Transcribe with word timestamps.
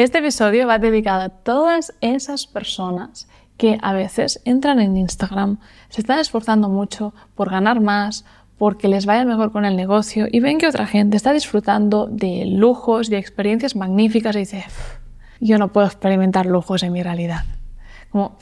Este 0.00 0.20
episodio 0.20 0.66
va 0.66 0.78
dedicado 0.78 1.20
a 1.20 1.28
todas 1.28 1.92
esas 2.00 2.46
personas 2.46 3.28
que 3.58 3.76
a 3.82 3.92
veces 3.92 4.40
entran 4.46 4.80
en 4.80 4.96
Instagram, 4.96 5.58
se 5.90 6.00
están 6.00 6.20
esforzando 6.20 6.70
mucho 6.70 7.12
por 7.34 7.50
ganar 7.50 7.80
más, 7.80 8.24
porque 8.56 8.88
les 8.88 9.04
vaya 9.04 9.26
mejor 9.26 9.52
con 9.52 9.66
el 9.66 9.76
negocio 9.76 10.26
y 10.32 10.40
ven 10.40 10.56
que 10.56 10.68
otra 10.68 10.86
gente 10.86 11.18
está 11.18 11.34
disfrutando 11.34 12.06
de 12.06 12.46
lujos 12.46 13.10
y 13.10 13.14
experiencias 13.14 13.76
magníficas 13.76 14.36
y 14.36 14.38
dice, 14.38 14.64
yo 15.38 15.58
no 15.58 15.70
puedo 15.70 15.86
experimentar 15.86 16.46
lujos 16.46 16.82
en 16.82 16.94
mi 16.94 17.02
realidad. 17.02 17.44
Como, 18.08 18.38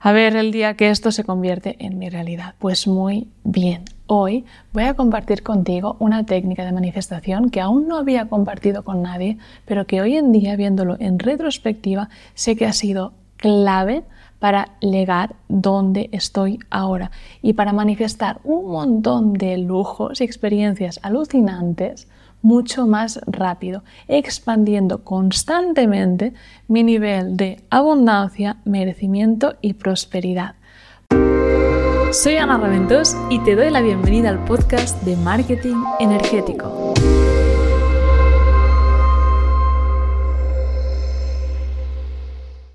a 0.00 0.12
ver 0.12 0.34
el 0.34 0.50
día 0.50 0.74
que 0.74 0.88
esto 0.88 1.12
se 1.12 1.24
convierte 1.24 1.76
en 1.78 1.98
mi 1.98 2.08
realidad. 2.08 2.54
Pues 2.58 2.86
muy 2.86 3.28
bien. 3.44 3.84
Hoy 4.06 4.44
voy 4.72 4.84
a 4.84 4.94
compartir 4.94 5.42
contigo 5.42 5.96
una 5.98 6.24
técnica 6.24 6.64
de 6.64 6.72
manifestación 6.72 7.50
que 7.50 7.60
aún 7.60 7.86
no 7.86 7.98
había 7.98 8.26
compartido 8.26 8.82
con 8.82 9.02
nadie, 9.02 9.36
pero 9.66 9.86
que 9.86 10.00
hoy 10.00 10.16
en 10.16 10.32
día, 10.32 10.56
viéndolo 10.56 10.96
en 10.98 11.18
retrospectiva, 11.18 12.08
sé 12.34 12.56
que 12.56 12.66
ha 12.66 12.72
sido 12.72 13.12
clave 13.36 14.02
para 14.38 14.70
llegar 14.80 15.36
donde 15.48 16.08
estoy 16.12 16.58
ahora 16.70 17.10
y 17.42 17.52
para 17.52 17.74
manifestar 17.74 18.40
un 18.42 18.70
montón 18.70 19.34
de 19.34 19.58
lujos 19.58 20.22
y 20.22 20.24
experiencias 20.24 20.98
alucinantes 21.02 22.08
mucho 22.42 22.86
más 22.86 23.20
rápido, 23.26 23.84
expandiendo 24.08 25.04
constantemente 25.04 26.32
mi 26.68 26.82
nivel 26.82 27.36
de 27.36 27.62
abundancia, 27.70 28.58
merecimiento 28.64 29.56
y 29.60 29.74
prosperidad. 29.74 30.54
Soy 32.12 32.36
Ana 32.36 32.58
Raventos 32.58 33.16
y 33.30 33.38
te 33.44 33.54
doy 33.54 33.70
la 33.70 33.80
bienvenida 33.80 34.30
al 34.30 34.44
podcast 34.44 35.00
de 35.04 35.16
Marketing 35.16 35.76
Energético. 36.00 36.94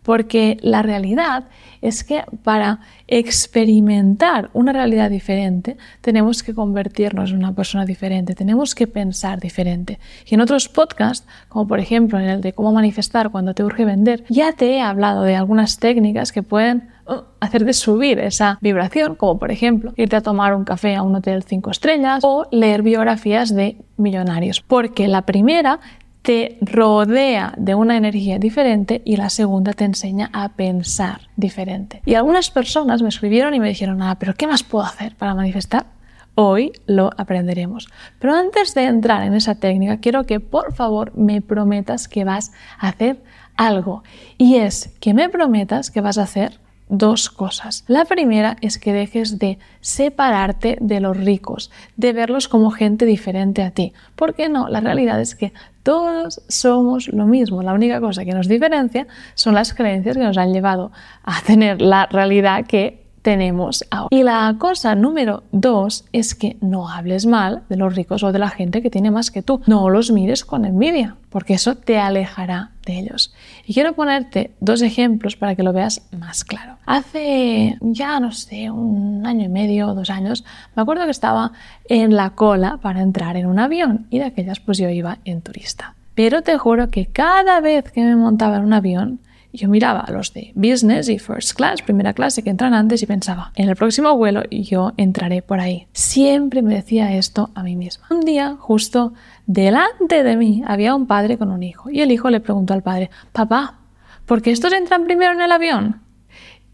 Porque 0.05 0.58
la 0.62 0.84
realidad 0.84 1.45
es 1.82 2.04
que 2.04 2.23
para 2.44 2.80
experimentar 3.08 4.52
una 4.53 4.72
realidad 4.72 5.09
diferente 5.09 5.78
tenemos 6.02 6.44
que 6.44 6.53
convertirnos 6.53 7.31
en 7.31 7.38
una 7.38 7.53
persona 7.53 7.86
diferente, 7.86 8.36
tenemos 8.36 8.76
que 8.76 8.86
pensar 8.86 9.39
diferente. 9.39 10.00
Y 10.26 10.36
en 10.36 10.42
otros 10.42 10.70
podcasts, 10.70 11.28
como 11.50 11.67
por 11.67 11.80
ejemplo 11.80 12.20
en 12.20 12.30
el 12.30 12.42
de 12.42 12.53
cómo 12.53 12.72
manifestar 12.72 13.31
cuando 13.31 13.56
te 13.56 13.64
urge 13.64 13.83
vender, 13.83 14.23
ya 14.30 14.53
te 14.53 14.76
he 14.76 14.81
hablado 14.81 15.23
de 15.23 15.36
algunas 15.36 15.80
técnicas 15.80 16.31
que 16.31 16.44
pueden 16.44 16.89
uh, 17.08 17.22
hacerte 17.39 17.73
subir 17.73 18.20
esa 18.20 18.59
vibración, 18.61 19.16
como 19.16 19.39
por 19.39 19.52
ejemplo 19.52 19.94
irte 19.98 20.16
a 20.16 20.22
tomar 20.22 20.53
un 20.53 20.66
café 20.66 20.95
a 20.95 21.02
un 21.02 21.16
hotel 21.16 21.44
5 21.44 21.72
estrellas 21.72 22.20
o 22.23 22.48
leer 22.52 22.83
biografías 22.83 23.53
de 23.53 23.78
millonarios. 23.98 24.61
Porque 24.61 25.08
la 25.08 25.23
primera 25.23 25.80
te 26.26 26.58
rodea 26.59 27.54
de 27.56 27.76
una 27.76 27.95
energía 27.95 28.40
diferente 28.40 29.04
y 29.06 29.16
la 29.16 29.30
segunda 29.30 29.73
te 29.73 29.86
enseña 29.86 30.32
a 30.34 30.50
pensar 30.50 31.22
diferente. 31.36 32.02
Y 32.04 32.16
algunas 32.16 32.50
personas 32.50 33.04
me 33.04 33.09
escribieron 33.09 33.54
y 33.54 33.59
me 33.59 33.70
dijeron, 33.70 34.02
ah, 34.02 34.17
pero 34.20 34.34
¿qué 34.34 34.48
más 34.48 34.64
puedo 34.64 34.84
hacer 34.84 35.16
para 35.16 35.36
manifestar? 35.36 35.86
Hoy 36.34 36.72
lo 36.88 37.12
aprenderemos. 37.16 37.90
Pero 38.17 38.34
antes 38.34 38.73
de 38.73 38.86
entrar 38.86 39.22
en 39.22 39.36
esa 39.36 39.56
técnica, 39.56 40.00
quiero 40.00 40.23
que 40.23 40.40
por 40.40 40.73
favor 40.73 41.16
me 41.16 41.42
prometas 41.42 42.08
que 42.08 42.23
vas 42.23 42.52
a 42.80 42.89
hacer 42.89 43.22
algo. 43.56 44.04
Y 44.39 44.56
es 44.56 44.95
que 45.00 45.14
me 45.14 45.30
prometas 45.30 45.92
que 45.92 46.02
vas 46.02 46.17
a 46.17 46.23
hacer 46.23 46.60
dos 46.89 47.30
cosas. 47.30 47.83
La 47.88 48.05
primera 48.05 48.58
es 48.61 48.78
que 48.78 48.94
dejes 48.94 49.39
de 49.39 49.58
separarte 49.81 50.78
de 50.81 51.00
los 51.00 51.17
ricos, 51.17 51.72
de 51.97 52.14
verlos 52.14 52.47
como 52.47 52.72
gente 52.72 53.05
diferente 53.05 53.64
a 53.64 53.72
ti. 53.72 53.94
¿Por 54.16 54.36
qué 54.36 54.50
no? 54.50 54.69
La 54.69 54.81
realidad 54.81 55.19
es 55.19 55.36
que 55.36 55.53
todos 55.83 56.42
somos 56.47 57.08
lo 57.09 57.25
mismo. 57.25 57.64
La 57.64 57.73
única 57.73 58.00
cosa 58.02 58.25
que 58.25 58.33
nos 58.33 58.47
diferencia 58.47 59.08
son 59.33 59.55
las 59.55 59.73
creencias 59.73 60.17
que 60.17 60.23
nos 60.23 60.38
han 60.38 60.53
llevado 60.53 60.92
a 61.23 61.42
tener 61.42 61.81
la 61.81 62.05
realidad 62.08 62.66
que 62.66 63.05
tenemos 63.26 63.84
ahora. 63.90 64.09
Y 64.12 64.22
la 64.22 64.56
cosa 64.59 64.94
número 64.94 65.42
dos 65.52 66.05
es 66.14 66.36
que 66.36 66.58
no 66.61 66.89
hables 66.89 67.26
mal 67.26 67.64
de 67.70 67.76
los 67.76 67.95
ricos 67.95 68.22
o 68.22 68.32
de 68.32 68.38
la 68.38 68.49
gente 68.49 68.83
que 68.83 68.92
tiene 68.92 69.10
más 69.10 69.32
que 69.32 69.42
tú. 69.42 69.61
No 69.66 69.89
los 69.89 70.11
mires 70.11 70.45
con 70.45 70.64
envidia, 70.64 71.16
porque 71.32 71.55
eso 71.55 71.73
te 71.73 71.98
alejará 71.98 72.70
de 72.86 72.99
ellos. 72.99 73.33
Y 73.66 73.73
quiero 73.73 73.94
ponerte 73.94 74.52
dos 74.60 74.83
ejemplos 74.83 75.36
para 75.36 75.55
que 75.55 75.64
lo 75.64 75.73
veas 75.73 76.08
más 76.16 76.45
claro. 76.45 76.77
Hace 76.86 77.80
ya, 77.82 78.20
no 78.20 78.32
sé, 78.32 78.70
un 78.70 79.26
año 79.26 79.45
y 79.45 79.49
medio 79.49 79.88
o 79.88 79.95
dos 79.95 80.11
años, 80.11 80.45
me 80.76 80.83
acuerdo 80.83 81.05
que 81.05 81.11
estaba 81.11 81.52
en 81.89 82.16
la 82.16 82.30
cola 82.30 82.78
para 82.80 83.02
entrar 83.02 83.38
en 83.38 83.48
un 83.48 83.58
avión 83.58 84.05
y 84.11 84.20
de 84.20 84.26
aquellas 84.26 84.60
pues 84.60 84.78
yo 84.78 84.88
iba 84.88 85.17
en 85.26 85.42
turista. 85.42 85.95
Pero 86.14 86.44
te 86.44 86.60
juro 86.60 86.89
que 86.89 87.08
cada 87.08 87.60
vez 87.60 87.92
que 87.92 88.02
me 88.02 88.16
montaba 88.16 88.58
en 88.58 88.66
un 88.66 88.73
avión, 88.73 89.20
yo 89.55 89.70
miraba 89.70 90.02
a 90.02 90.11
los 90.11 90.33
de 90.33 90.52
business 90.55 91.10
y 91.10 91.20
first 91.20 91.54
class, 91.54 91.82
primera 91.82 92.14
clase, 92.14 92.43
que 92.43 92.49
entran 92.49 92.73
antes 92.73 93.02
y 93.02 93.05
pensaba, 93.05 93.52
en 93.55 93.70
el 93.70 93.76
próximo 93.76 94.16
vuelo 94.16 94.43
yo 94.49 94.93
entraré 94.98 95.42
por 95.42 95.60
ahí. 95.60 95.88
Siempre 95.93 96.61
me 96.61 96.76
decía 96.76 97.16
esto 97.16 97.49
a 97.55 97.64
mí 97.64 97.76
misma. 97.76 98.08
Un 98.10 98.21
día, 98.21 98.55
justo 98.60 99.14
delante 99.45 100.23
de 100.23 100.36
mí, 100.36 100.64
había 100.66 100.95
un 100.95 101.08
padre 101.08 101.38
con 101.38 101.52
un 101.52 101.64
hijo 101.64 101.89
y 101.89 102.02
el 102.02 102.11
hijo 102.11 102.30
le 102.30 102.39
preguntó 102.39 102.73
al 102.73 102.83
padre, 102.83 103.10
papá, 103.32 103.80
¿por 104.26 104.42
qué 104.42 104.52
estos 104.52 104.73
entran 104.73 105.05
primero 105.05 105.33
en 105.33 105.42
el 105.42 105.52
avión? 105.52 106.05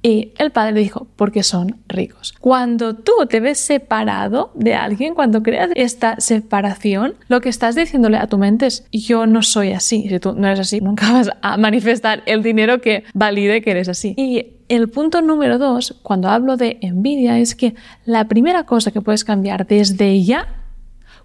Y 0.04 0.34
el 0.40 0.52
padre 0.52 0.80
dijo, 0.80 1.08
porque 1.16 1.44
son 1.44 1.78
ricos. 1.88 2.34
Cuando 2.40 2.96
tú 2.96 3.12
te 3.30 3.40
ves 3.40 3.60
separado 3.60 4.52
de 4.56 4.74
alguien, 4.74 5.14
cuando 5.14 5.44
creas 5.44 5.70
esta 5.76 6.20
separación, 6.20 7.16
lo 7.28 7.40
que 7.40 7.50
estás 7.50 7.76
diciéndole 7.76 8.18
a 8.18 8.26
tu 8.26 8.40
mente 8.40 8.66
es, 8.66 8.86
yo 8.92 9.28
no 9.28 9.44
soy 9.44 9.74
así. 9.74 10.08
Si 10.10 10.20
tú 10.20 10.34
no 10.34 10.48
eres 10.48 10.62
así, 10.62 10.82
nunca 10.82 11.12
vas 11.12 11.30
a 11.42 11.58
manifestar 11.58 12.24
el 12.26 12.42
dinero 12.42 12.82
que 12.82 13.04
valide 13.14 13.62
que 13.62 13.72
eres 13.72 13.90
así. 13.90 14.16
Y 14.18 14.58
el 14.70 14.90
punto 14.90 15.22
número 15.22 15.60
dos, 15.60 16.00
cuando 16.02 16.30
hablo 16.30 16.58
de 16.58 16.80
envidia, 16.82 17.38
es 17.38 17.54
que 17.54 17.76
la 18.06 18.28
primera 18.28 18.64
cosa 18.64 18.92
que 18.92 19.02
puedes 19.02 19.24
cambiar 19.24 19.68
desde 19.68 20.24
ya 20.24 20.48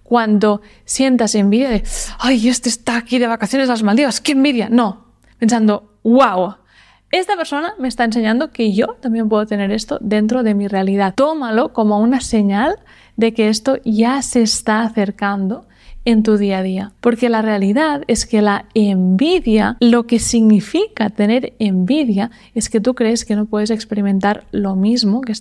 cuando 0.02 0.60
sientas 0.84 1.34
envidia 1.34 1.70
de, 1.70 1.82
ay, 2.18 2.48
este 2.48 2.68
está 2.68 2.96
aquí 2.96 3.18
de 3.18 3.26
vacaciones 3.26 3.68
las 3.68 3.82
Maldivas, 3.82 4.20
qué 4.20 4.32
envidia. 4.32 4.68
No, 4.68 5.06
pensando, 5.38 5.98
wow, 6.04 6.56
esta 7.18 7.36
persona 7.36 7.74
me 7.78 7.88
está 7.88 8.04
enseñando 8.04 8.50
que 8.50 8.72
yo 8.72 8.96
también 9.00 9.28
puedo 9.28 9.46
tener 9.46 9.70
esto 9.70 9.98
dentro 10.00 10.42
de 10.42 10.54
mi 10.54 10.68
realidad. 10.68 11.14
Tómalo 11.14 11.72
como 11.72 11.98
una 12.00 12.20
señal 12.20 12.76
de 13.16 13.32
que 13.32 13.48
esto 13.48 13.78
ya 13.84 14.22
se 14.22 14.42
está 14.42 14.82
acercando 14.82 15.66
en 16.04 16.22
tu 16.22 16.36
día 16.36 16.58
a 16.58 16.62
día. 16.62 16.92
Porque 17.00 17.28
la 17.28 17.42
realidad 17.42 18.02
es 18.06 18.26
que 18.26 18.40
la 18.40 18.66
envidia, 18.74 19.76
lo 19.80 20.06
que 20.06 20.18
significa 20.20 21.10
tener 21.10 21.54
envidia, 21.58 22.30
es 22.54 22.70
que 22.70 22.80
tú 22.80 22.94
crees 22.94 23.24
que 23.24 23.34
no 23.34 23.46
puedes 23.46 23.70
experimentar 23.70 24.44
lo 24.52 24.76
mismo 24.76 25.20
que, 25.20 25.34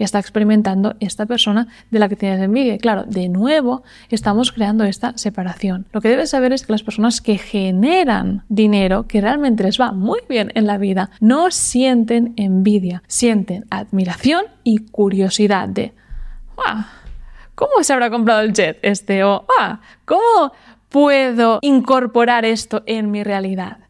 que 0.00 0.04
está 0.04 0.18
experimentando 0.18 0.96
esta 0.98 1.26
persona 1.26 1.68
de 1.90 1.98
la 1.98 2.08
que 2.08 2.16
tienes 2.16 2.40
envidia. 2.40 2.78
Claro, 2.78 3.04
de 3.04 3.28
nuevo 3.28 3.82
estamos 4.08 4.50
creando 4.50 4.84
esta 4.84 5.12
separación. 5.18 5.84
Lo 5.92 6.00
que 6.00 6.08
debes 6.08 6.30
saber 6.30 6.54
es 6.54 6.64
que 6.64 6.72
las 6.72 6.82
personas 6.82 7.20
que 7.20 7.36
generan 7.36 8.44
dinero, 8.48 9.06
que 9.06 9.20
realmente 9.20 9.62
les 9.62 9.78
va 9.78 9.92
muy 9.92 10.20
bien 10.26 10.52
en 10.54 10.66
la 10.66 10.78
vida, 10.78 11.10
no 11.20 11.50
sienten 11.50 12.32
envidia, 12.38 13.02
sienten 13.08 13.66
admiración 13.68 14.44
y 14.64 14.78
curiosidad 14.78 15.68
de, 15.68 15.92
¿cómo 17.54 17.82
se 17.82 17.92
habrá 17.92 18.08
comprado 18.08 18.40
el 18.40 18.54
jet 18.54 18.78
este? 18.80 19.22
O, 19.22 19.44
ah, 19.60 19.80
¿cómo 20.06 20.52
puedo 20.88 21.58
incorporar 21.60 22.46
esto 22.46 22.82
en 22.86 23.10
mi 23.10 23.22
realidad? 23.22 23.80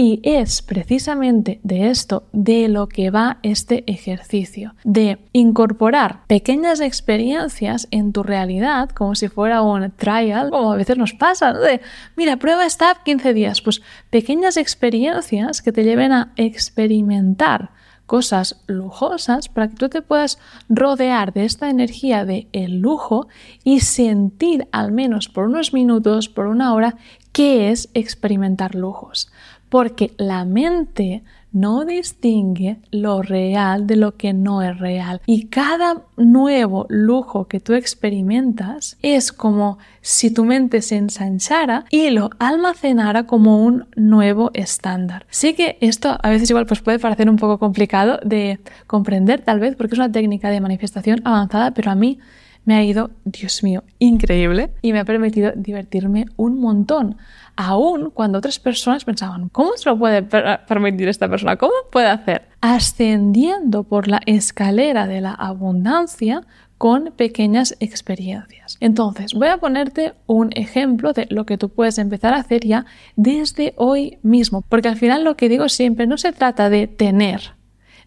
Y 0.00 0.20
es 0.22 0.62
precisamente 0.62 1.58
de 1.64 1.90
esto 1.90 2.22
de 2.30 2.68
lo 2.68 2.88
que 2.88 3.10
va 3.10 3.38
este 3.42 3.82
ejercicio, 3.90 4.76
de 4.84 5.18
incorporar 5.32 6.20
pequeñas 6.28 6.78
experiencias 6.78 7.88
en 7.90 8.12
tu 8.12 8.22
realidad, 8.22 8.90
como 8.90 9.16
si 9.16 9.26
fuera 9.26 9.60
un 9.60 9.90
trial, 9.90 10.50
como 10.50 10.72
a 10.72 10.76
veces 10.76 10.98
nos 10.98 11.14
pasa, 11.14 11.52
de, 11.52 11.80
mira, 12.14 12.36
prueba 12.36 12.64
esta 12.64 12.94
15 13.04 13.34
días, 13.34 13.60
pues 13.60 13.82
pequeñas 14.08 14.56
experiencias 14.56 15.62
que 15.62 15.72
te 15.72 15.82
lleven 15.82 16.12
a 16.12 16.32
experimentar 16.36 17.70
cosas 18.06 18.62
lujosas 18.68 19.48
para 19.48 19.66
que 19.66 19.74
tú 19.74 19.88
te 19.88 20.00
puedas 20.00 20.38
rodear 20.68 21.32
de 21.32 21.44
esta 21.44 21.70
energía 21.70 22.24
de 22.24 22.46
el 22.52 22.78
lujo 22.78 23.26
y 23.64 23.80
sentir 23.80 24.68
al 24.70 24.92
menos 24.92 25.28
por 25.28 25.46
unos 25.46 25.72
minutos, 25.72 26.28
por 26.28 26.46
una 26.46 26.72
hora, 26.72 26.94
qué 27.32 27.70
es 27.70 27.90
experimentar 27.94 28.76
lujos 28.76 29.28
porque 29.68 30.12
la 30.16 30.44
mente 30.44 31.22
no 31.52 31.84
distingue 31.84 32.78
lo 32.90 33.22
real 33.22 33.86
de 33.86 33.96
lo 33.96 34.16
que 34.16 34.32
no 34.32 34.62
es 34.62 34.78
real. 34.78 35.20
Y 35.26 35.46
cada 35.46 36.02
nuevo 36.16 36.86
lujo 36.88 37.48
que 37.48 37.60
tú 37.60 37.74
experimentas 37.74 38.96
es 39.02 39.32
como 39.32 39.78
si 40.00 40.30
tu 40.30 40.44
mente 40.44 40.82
se 40.82 40.96
ensanchara 40.96 41.84
y 41.90 42.10
lo 42.10 42.30
almacenara 42.38 43.26
como 43.26 43.64
un 43.64 43.86
nuevo 43.96 44.50
estándar. 44.54 45.26
Sí 45.30 45.54
que 45.54 45.78
esto 45.80 46.18
a 46.22 46.28
veces 46.28 46.50
igual 46.50 46.66
pues 46.66 46.80
puede 46.80 46.98
parecer 46.98 47.28
un 47.30 47.36
poco 47.36 47.58
complicado 47.58 48.20
de 48.24 48.58
comprender 48.86 49.40
tal 49.40 49.60
vez 49.60 49.74
porque 49.76 49.94
es 49.94 49.98
una 49.98 50.12
técnica 50.12 50.50
de 50.50 50.60
manifestación 50.60 51.20
avanzada, 51.24 51.72
pero 51.72 51.90
a 51.90 51.94
mí 51.94 52.18
me 52.68 52.74
ha 52.74 52.84
ido, 52.84 53.12
Dios 53.24 53.62
mío, 53.62 53.82
increíble 53.98 54.74
y 54.82 54.92
me 54.92 54.98
ha 54.98 55.06
permitido 55.06 55.52
divertirme 55.56 56.26
un 56.36 56.60
montón. 56.60 57.16
Aún 57.56 58.10
cuando 58.10 58.36
otras 58.36 58.58
personas 58.58 59.06
pensaban, 59.06 59.48
¿cómo 59.48 59.70
se 59.76 59.88
lo 59.88 59.98
puede 59.98 60.22
permitir 60.22 61.08
esta 61.08 61.30
persona? 61.30 61.56
¿Cómo 61.56 61.72
puede 61.90 62.08
hacer? 62.08 62.42
Ascendiendo 62.60 63.84
por 63.84 64.06
la 64.06 64.20
escalera 64.26 65.06
de 65.06 65.22
la 65.22 65.32
abundancia 65.32 66.42
con 66.76 67.14
pequeñas 67.16 67.74
experiencias. 67.80 68.76
Entonces, 68.80 69.32
voy 69.32 69.48
a 69.48 69.56
ponerte 69.56 70.12
un 70.26 70.50
ejemplo 70.52 71.14
de 71.14 71.26
lo 71.30 71.46
que 71.46 71.56
tú 71.56 71.70
puedes 71.70 71.96
empezar 71.96 72.34
a 72.34 72.40
hacer 72.40 72.66
ya 72.66 72.84
desde 73.16 73.72
hoy 73.78 74.18
mismo, 74.22 74.62
porque 74.68 74.88
al 74.88 74.96
final 74.96 75.24
lo 75.24 75.38
que 75.38 75.48
digo 75.48 75.70
siempre 75.70 76.06
no 76.06 76.18
se 76.18 76.32
trata 76.32 76.68
de 76.68 76.86
tener, 76.86 77.54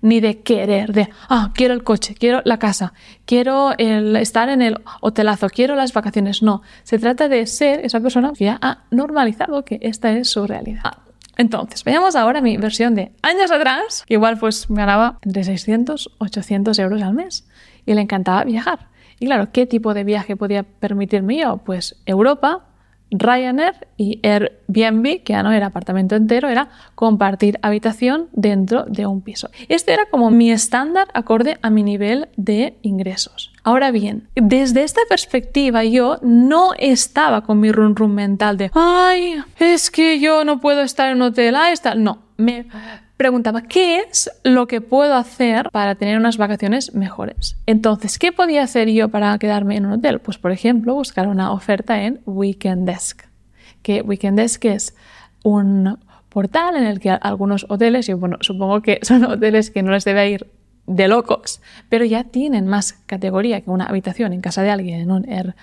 ni 0.01 0.19
de 0.19 0.41
querer, 0.41 0.93
de, 0.93 1.09
ah, 1.29 1.51
quiero 1.53 1.73
el 1.73 1.83
coche, 1.83 2.15
quiero 2.15 2.41
la 2.45 2.57
casa, 2.57 2.93
quiero 3.25 3.71
estar 3.77 4.49
en 4.49 4.61
el 4.61 4.81
hotelazo, 5.01 5.47
quiero 5.49 5.75
las 5.75 5.93
vacaciones. 5.93 6.41
No, 6.41 6.61
se 6.83 6.99
trata 6.99 7.29
de 7.29 7.45
ser 7.45 7.85
esa 7.85 7.99
persona 7.99 8.33
que 8.35 8.45
ya 8.45 8.59
ha 8.61 8.83
normalizado 8.91 9.63
que 9.63 9.79
esta 9.81 10.11
es 10.11 10.29
su 10.29 10.47
realidad. 10.47 10.93
Entonces, 11.37 11.83
veamos 11.83 12.15
ahora 12.15 12.41
mi 12.41 12.57
versión 12.57 12.93
de 12.93 13.13
años 13.21 13.51
atrás, 13.51 14.03
que 14.05 14.15
igual 14.15 14.37
pues 14.37 14.69
me 14.69 14.81
ganaba 14.81 15.17
entre 15.21 15.43
600, 15.43 16.11
800 16.19 16.77
euros 16.79 17.01
al 17.01 17.13
mes 17.13 17.47
y 17.85 17.93
le 17.93 18.01
encantaba 18.01 18.43
viajar. 18.43 18.89
Y 19.19 19.27
claro, 19.27 19.51
¿qué 19.51 19.65
tipo 19.65 19.93
de 19.93 20.03
viaje 20.03 20.35
podía 20.35 20.63
permitirme 20.63 21.37
yo? 21.37 21.57
Pues 21.57 22.01
Europa, 22.05 22.65
Ryanair 23.11 23.87
y 23.97 24.19
Airbnb, 24.23 25.23
que 25.23 25.33
ya 25.33 25.43
no 25.43 25.51
era 25.51 25.67
apartamento 25.67 26.15
entero, 26.15 26.47
era 26.49 26.69
compartir 26.95 27.59
habitación 27.61 28.27
dentro 28.31 28.85
de 28.85 29.05
un 29.05 29.21
piso. 29.21 29.49
Este 29.69 29.93
era 29.93 30.05
como 30.05 30.31
mi 30.31 30.51
estándar 30.51 31.09
acorde 31.13 31.57
a 31.61 31.69
mi 31.69 31.83
nivel 31.83 32.29
de 32.37 32.77
ingresos. 32.81 33.51
Ahora 33.63 33.91
bien, 33.91 34.27
desde 34.35 34.83
esta 34.83 35.01
perspectiva 35.07 35.83
yo 35.83 36.17
no 36.23 36.71
estaba 36.79 37.41
con 37.41 37.59
mi 37.59 37.71
run 37.71 37.95
run 37.95 38.15
mental 38.15 38.57
de, 38.57 38.71
ay, 38.73 39.35
es 39.59 39.91
que 39.91 40.19
yo 40.19 40.43
no 40.45 40.59
puedo 40.59 40.81
estar 40.81 41.09
en 41.09 41.17
un 41.17 41.23
hotel, 41.23 41.55
ah, 41.55 41.71
está. 41.71 41.93
No, 41.95 42.19
me 42.37 42.65
preguntaba, 43.21 43.61
¿qué 43.61 43.99
es 43.99 44.31
lo 44.43 44.65
que 44.65 44.81
puedo 44.81 45.13
hacer 45.13 45.69
para 45.69 45.93
tener 45.93 46.17
unas 46.17 46.37
vacaciones 46.37 46.95
mejores? 46.95 47.55
Entonces, 47.67 48.17
¿qué 48.17 48.31
podía 48.31 48.63
hacer 48.63 48.89
yo 48.89 49.09
para 49.09 49.37
quedarme 49.37 49.77
en 49.77 49.85
un 49.85 49.91
hotel? 49.91 50.17
Pues, 50.17 50.39
por 50.39 50.51
ejemplo, 50.51 50.95
buscar 50.95 51.27
una 51.27 51.51
oferta 51.51 52.01
en 52.01 52.21
Weekend 52.25 52.87
Desk. 52.89 53.21
Que 53.83 54.01
Weekend 54.01 54.39
Desk 54.39 54.65
es 54.65 54.95
un 55.43 55.99
portal 56.29 56.75
en 56.77 56.85
el 56.85 56.99
que 56.99 57.11
algunos 57.11 57.67
hoteles, 57.69 58.09
y 58.09 58.13
bueno, 58.13 58.37
supongo 58.41 58.81
que 58.81 58.97
son 59.03 59.23
hoteles 59.25 59.69
que 59.69 59.83
no 59.83 59.91
les 59.91 60.03
debe 60.03 60.27
ir 60.27 60.47
de 60.87 61.07
locos, 61.07 61.61
pero 61.89 62.05
ya 62.05 62.23
tienen 62.23 62.65
más 62.65 62.93
categoría 63.05 63.61
que 63.61 63.69
una 63.69 63.85
habitación 63.85 64.33
en 64.33 64.41
casa 64.41 64.63
de 64.63 64.71
alguien 64.71 64.99
en 64.99 65.11
un 65.11 65.29
Air 65.29 65.55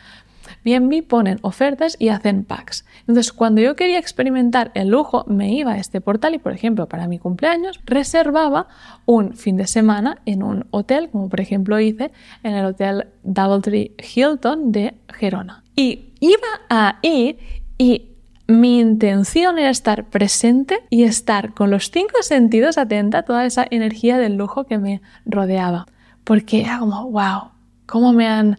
Airbnb 0.64 1.06
ponen 1.06 1.38
ofertas 1.42 1.96
y 1.98 2.08
hacen 2.08 2.44
packs. 2.44 2.84
Entonces, 3.00 3.32
cuando 3.32 3.60
yo 3.60 3.76
quería 3.76 3.98
experimentar 3.98 4.70
el 4.74 4.88
lujo, 4.88 5.24
me 5.26 5.52
iba 5.52 5.72
a 5.72 5.78
este 5.78 6.00
portal 6.00 6.34
y, 6.34 6.38
por 6.38 6.52
ejemplo, 6.52 6.88
para 6.88 7.08
mi 7.08 7.18
cumpleaños, 7.18 7.80
reservaba 7.84 8.68
un 9.06 9.34
fin 9.34 9.56
de 9.56 9.66
semana 9.66 10.18
en 10.26 10.42
un 10.42 10.66
hotel, 10.70 11.08
como 11.10 11.28
por 11.28 11.40
ejemplo 11.40 11.78
hice 11.80 12.10
en 12.42 12.54
el 12.54 12.64
hotel 12.66 13.08
Doubletree 13.22 13.94
Hilton 14.14 14.72
de 14.72 14.94
Gerona. 15.08 15.64
Y 15.76 16.12
iba 16.20 16.48
ahí 16.68 17.38
y 17.78 18.08
mi 18.48 18.80
intención 18.80 19.58
era 19.58 19.70
estar 19.70 20.06
presente 20.06 20.80
y 20.88 21.04
estar 21.04 21.52
con 21.52 21.70
los 21.70 21.90
cinco 21.90 22.22
sentidos 22.22 22.78
atenta 22.78 23.18
a 23.18 23.22
toda 23.22 23.44
esa 23.44 23.66
energía 23.70 24.16
del 24.18 24.36
lujo 24.36 24.64
que 24.64 24.78
me 24.78 25.02
rodeaba. 25.26 25.86
Porque 26.24 26.62
era 26.62 26.78
como, 26.78 27.10
wow, 27.10 27.50
¿cómo 27.86 28.12
me 28.12 28.26
han 28.26 28.58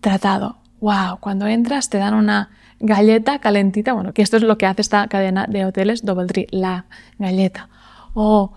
tratado? 0.00 0.59
Wow, 0.80 1.18
cuando 1.20 1.46
entras 1.46 1.90
te 1.90 1.98
dan 1.98 2.14
una 2.14 2.50
galleta 2.80 3.38
calentita, 3.38 3.92
bueno, 3.92 4.12
que 4.12 4.22
esto 4.22 4.36
es 4.36 4.42
lo 4.42 4.58
que 4.58 4.66
hace 4.66 4.82
esta 4.82 5.06
cadena 5.08 5.46
de 5.46 5.66
hoteles 5.66 6.04
Doubletree, 6.04 6.46
la 6.50 6.86
galleta. 7.18 7.68
Oh, 8.14 8.52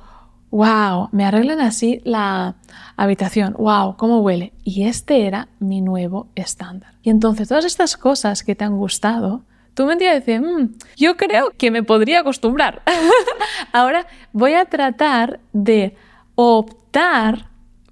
wow, 0.49 1.09
me 1.11 1.25
arreglan 1.25 1.59
así 1.59 2.01
la 2.05 2.55
habitación, 2.95 3.55
wow, 3.57 3.97
cómo 3.97 4.21
huele. 4.21 4.53
Y 4.63 4.83
este 4.83 5.27
era 5.27 5.49
mi 5.59 5.81
nuevo 5.81 6.27
estándar. 6.35 6.93
Y 7.03 7.09
entonces 7.09 7.49
todas 7.49 7.65
estas 7.65 7.97
cosas 7.97 8.43
que 8.43 8.55
te 8.55 8.63
han 8.63 8.77
gustado, 8.77 9.41
tú 9.73 9.85
me 9.85 9.93
entiendes 9.93 10.25
decir, 10.25 10.41
mm, 10.41 10.75
yo 10.95 11.17
creo 11.17 11.51
que 11.57 11.71
me 11.71 11.83
podría 11.83 12.21
acostumbrar. 12.21 12.81
Ahora 13.73 14.07
voy 14.31 14.53
a 14.53 14.65
tratar 14.65 15.39
de 15.51 15.95
optar 16.35 17.47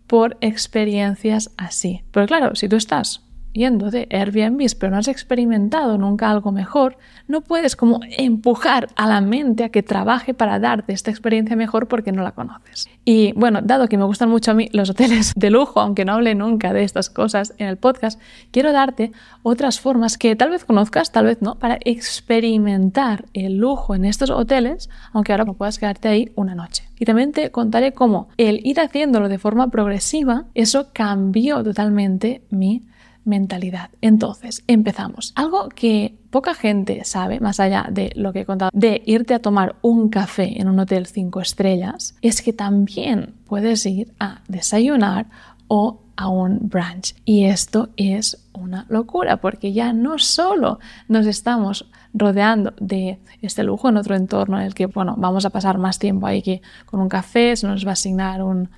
por 0.08 0.38
experiencias 0.42 1.52
así. 1.58 2.04
Pero 2.12 2.28
claro, 2.28 2.56
si 2.56 2.70
tú 2.70 2.76
estás 2.76 3.22
yendo 3.54 3.92
de 3.92 4.08
Airbnb, 4.12 4.62
pero 4.80 4.92
no 4.92 4.98
has 4.98 5.08
experimentado 5.08 5.98
nunca 5.98 6.30
algo 6.30 6.52
mejor, 6.52 6.98
no 7.28 7.42
puedes 7.42 7.76
como 7.76 8.00
empujar 8.18 8.90
a 8.96 9.08
la 9.08 9.22
mente 9.22 9.64
a 9.64 9.70
que 9.70 9.84
trabaje 9.84 10.34
para 10.34 10.60
darte 10.60 10.94
esta 10.94 11.12
experiencia 11.12 11.56
mejor 11.56 11.88
porque 11.88 12.12
no 12.12 12.24
la 12.24 12.32
conoces. 12.32 12.90
Y 13.04 13.34
bueno, 13.34 13.62
dado 13.62 13.88
que 13.88 13.98
me 13.98 14.04
gustan 14.04 14.30
mucho 14.30 14.52
a 14.52 14.54
mí 14.54 14.70
los 14.74 14.90
hoteles 14.90 15.34
de 15.36 15.50
lujo, 15.50 15.80
aunque 15.80 16.06
no 16.06 16.14
hable 16.14 16.36
nunca 16.36 16.74
de 16.74 16.84
estas 16.84 17.10
cosas 17.10 17.54
en 17.58 17.68
el 17.68 17.78
podcast, 17.78 18.20
quiero 18.52 18.72
darte 18.72 19.12
otras 19.44 19.80
formas 19.80 20.18
que 20.18 20.36
tal 20.36 20.52
vez 20.52 20.66
conozcas, 20.66 21.12
tal 21.12 21.26
vez 21.26 21.42
no, 21.42 21.56
para 21.56 21.78
experimentar 21.84 23.26
el 23.34 23.58
lujo 23.58 23.96
en 23.96 24.06
estos 24.06 24.30
hoteles, 24.30 24.90
aunque 25.14 25.32
ahora 25.32 25.46
no 25.46 25.54
puedas 25.54 25.80
quedarte 25.80 26.08
ahí 26.08 26.32
una 26.36 26.56
noche. 26.56 26.84
Y 27.00 27.06
también 27.06 27.32
te 27.32 27.50
contaré 27.50 27.94
cómo 27.94 28.30
el 28.38 28.60
ir 28.64 28.80
haciéndolo 28.80 29.30
de 29.30 29.40
forma 29.40 29.70
progresiva, 29.70 30.46
eso 30.54 30.90
cambió 30.94 31.64
totalmente 31.64 32.44
mi 32.52 32.84
mentalidad. 33.24 33.90
Entonces, 34.02 34.64
empezamos. 34.68 35.34
Algo 35.36 35.70
que 35.70 36.16
poca 36.30 36.54
gente 36.54 37.04
sabe, 37.04 37.40
más 37.40 37.60
allá 37.60 37.88
de 37.92 38.12
lo 38.16 38.34
que 38.34 38.42
he 38.42 38.46
contado, 38.46 38.72
de 38.74 39.02
irte 39.06 39.34
a 39.34 39.40
tomar 39.40 39.76
un 39.82 40.10
café 40.10 40.60
en 40.60 40.68
un 40.70 40.80
hotel 40.80 41.06
cinco 41.06 41.42
estrellas, 41.42 42.16
es 42.22 42.42
que 42.42 42.54
también 42.54 43.36
puedes 43.46 43.86
ir 43.86 44.14
a 44.20 44.42
desayunar 44.48 45.28
o 45.68 46.02
a 46.16 46.28
un 46.28 46.70
brunch. 46.70 47.16
Y 47.26 47.46
esto 47.46 47.90
es 47.98 48.48
una 48.54 48.86
locura, 48.90 49.38
porque 49.38 49.74
ya 49.74 49.94
no 49.94 50.20
solo 50.20 50.80
nos 51.08 51.26
estamos 51.26 51.90
rodeando 52.14 52.74
de 52.80 53.20
este 53.42 53.64
lujo 53.64 53.90
en 53.90 53.98
otro 53.98 54.16
entorno 54.16 54.60
en 54.60 54.66
el 54.66 54.74
que, 54.74 54.86
bueno, 54.86 55.16
vamos 55.18 55.46
a 55.46 55.50
pasar 55.50 55.78
más 55.78 55.98
tiempo 55.98 56.28
ahí 56.28 56.42
que 56.42 56.62
con 56.86 57.00
un 57.00 57.10
café, 57.10 57.56
se 57.56 57.68
nos 57.68 57.86
va 57.86 57.92
a 57.92 57.94
asignar 57.94 58.44
un 58.44 58.70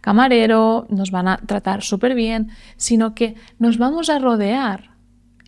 camarero, 0.00 0.86
nos 0.90 1.10
van 1.10 1.28
a 1.28 1.38
tratar 1.38 1.82
súper 1.82 2.14
bien, 2.14 2.50
sino 2.76 3.14
que 3.14 3.36
nos 3.58 3.78
vamos 3.78 4.10
a 4.10 4.18
rodear, 4.18 4.90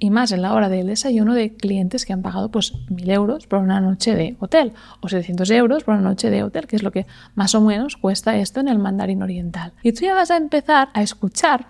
y 0.01 0.11
más 0.11 0.33
en 0.33 0.43
la 0.43 0.55
hora 0.55 0.69
del 0.69 0.87
desayuno, 0.87 1.35
de 1.35 1.55
clientes 1.55 2.07
que 2.07 2.13
han 2.13 2.23
pagado 2.23 2.51
pues 2.51 2.73
mil 2.89 3.11
euros 3.11 3.47
por 3.47 3.59
una 3.59 3.81
noche 3.81 4.15
de 4.15 4.37
hotel 4.41 4.73
o 5.01 5.09
700 5.09 5.51
euros 5.51 5.85
por 5.85 5.95
una 5.95 6.03
noche 6.03 6.31
de 6.31 6.43
hotel, 6.43 6.67
que 6.67 6.77
es 6.77 6.83
lo 6.83 6.91
que 6.91 7.07
más 7.35 7.55
o 7.55 7.61
menos 7.61 7.97
cuesta 7.97 8.37
esto 8.37 8.61
en 8.61 8.69
el 8.69 8.79
mandarín 8.79 9.23
oriental. 9.23 9.75
Y 9.83 9.93
tú 9.93 10.01
ya 10.07 10.15
vas 10.15 10.31
a 10.31 10.39
empezar 10.39 10.89
a 10.95 11.03
escuchar 11.03 11.67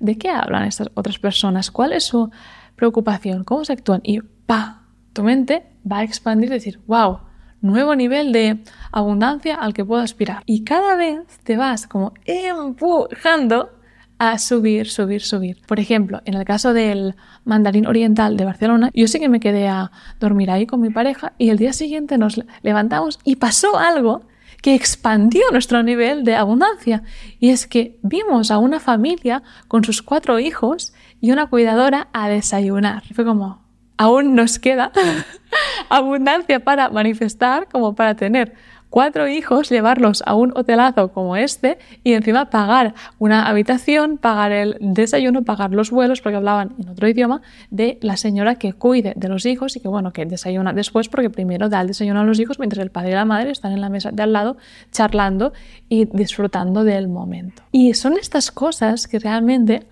de 0.00 0.18
qué 0.18 0.28
hablan 0.30 0.64
estas 0.64 0.90
otras 0.94 1.18
personas, 1.18 1.70
cuál 1.70 1.92
es 1.92 2.04
su 2.04 2.30
preocupación, 2.74 3.44
cómo 3.44 3.64
se 3.64 3.72
actúan 3.72 4.00
y 4.02 4.20
pa, 4.20 4.82
tu 5.12 5.22
mente 5.22 5.66
va 5.90 5.98
a 5.98 6.04
expandir 6.04 6.50
y 6.50 6.54
decir, 6.54 6.80
wow, 6.86 7.20
nuevo 7.60 7.94
nivel 7.94 8.32
de 8.32 8.62
abundancia 8.92 9.56
al 9.56 9.74
que 9.74 9.84
puedo 9.84 10.02
aspirar. 10.02 10.42
Y 10.46 10.64
cada 10.64 10.96
vez 10.96 11.20
te 11.44 11.56
vas 11.56 11.86
como 11.86 12.14
empujando 12.24 13.70
a 14.18 14.38
subir, 14.38 14.88
subir, 14.88 15.22
subir. 15.22 15.58
Por 15.66 15.78
ejemplo, 15.78 16.20
en 16.24 16.34
el 16.34 16.44
caso 16.44 16.72
del 16.72 17.14
mandarín 17.44 17.86
oriental 17.86 18.36
de 18.36 18.44
Barcelona, 18.44 18.90
yo 18.92 19.06
sí 19.06 19.20
que 19.20 19.28
me 19.28 19.40
quedé 19.40 19.68
a 19.68 19.92
dormir 20.18 20.50
ahí 20.50 20.66
con 20.66 20.80
mi 20.80 20.90
pareja 20.90 21.34
y 21.38 21.50
el 21.50 21.58
día 21.58 21.72
siguiente 21.72 22.18
nos 22.18 22.40
levantamos 22.62 23.20
y 23.24 23.36
pasó 23.36 23.78
algo 23.78 24.22
que 24.60 24.74
expandió 24.74 25.42
nuestro 25.52 25.84
nivel 25.84 26.24
de 26.24 26.34
abundancia. 26.34 27.04
Y 27.38 27.50
es 27.50 27.68
que 27.68 27.98
vimos 28.02 28.50
a 28.50 28.58
una 28.58 28.80
familia 28.80 29.44
con 29.68 29.84
sus 29.84 30.02
cuatro 30.02 30.40
hijos 30.40 30.92
y 31.20 31.30
una 31.30 31.46
cuidadora 31.46 32.08
a 32.12 32.28
desayunar. 32.28 33.04
Fue 33.14 33.24
como, 33.24 33.67
aún 33.98 34.34
nos 34.34 34.58
queda 34.58 34.92
abundancia 35.90 36.60
para 36.60 36.88
manifestar 36.88 37.68
como 37.70 37.94
para 37.94 38.14
tener 38.14 38.54
cuatro 38.90 39.28
hijos, 39.28 39.68
llevarlos 39.68 40.22
a 40.26 40.34
un 40.34 40.52
hotelazo 40.52 41.12
como 41.12 41.36
este 41.36 41.78
y 42.04 42.14
encima 42.14 42.50
pagar 42.50 42.94
una 43.18 43.46
habitación, 43.46 44.18
pagar 44.18 44.52
el 44.52 44.76
desayuno, 44.80 45.42
pagar 45.42 45.72
los 45.72 45.90
vuelos, 45.90 46.20
porque 46.20 46.36
hablaban 46.36 46.74
en 46.78 46.88
otro 46.88 47.08
idioma, 47.08 47.42
de 47.70 47.98
la 48.00 48.16
señora 48.16 48.54
que 48.54 48.72
cuide 48.72 49.12
de 49.16 49.28
los 49.28 49.46
hijos 49.46 49.76
y 49.76 49.80
que 49.80 49.88
bueno, 49.88 50.12
que 50.12 50.24
desayuna 50.26 50.72
después 50.72 51.08
porque 51.08 51.30
primero 51.30 51.68
da 51.68 51.80
el 51.80 51.88
desayuno 51.88 52.20
a 52.20 52.24
los 52.24 52.40
hijos 52.40 52.58
mientras 52.58 52.82
el 52.82 52.90
padre 52.90 53.10
y 53.10 53.14
la 53.14 53.24
madre 53.24 53.50
están 53.50 53.72
en 53.72 53.80
la 53.80 53.88
mesa 53.88 54.10
de 54.10 54.22
al 54.22 54.32
lado 54.32 54.56
charlando 54.90 55.52
y 55.88 56.06
disfrutando 56.06 56.84
del 56.84 57.08
momento. 57.08 57.62
Y 57.72 57.94
son 57.94 58.14
estas 58.14 58.50
cosas 58.50 59.06
que 59.06 59.18
realmente 59.18 59.86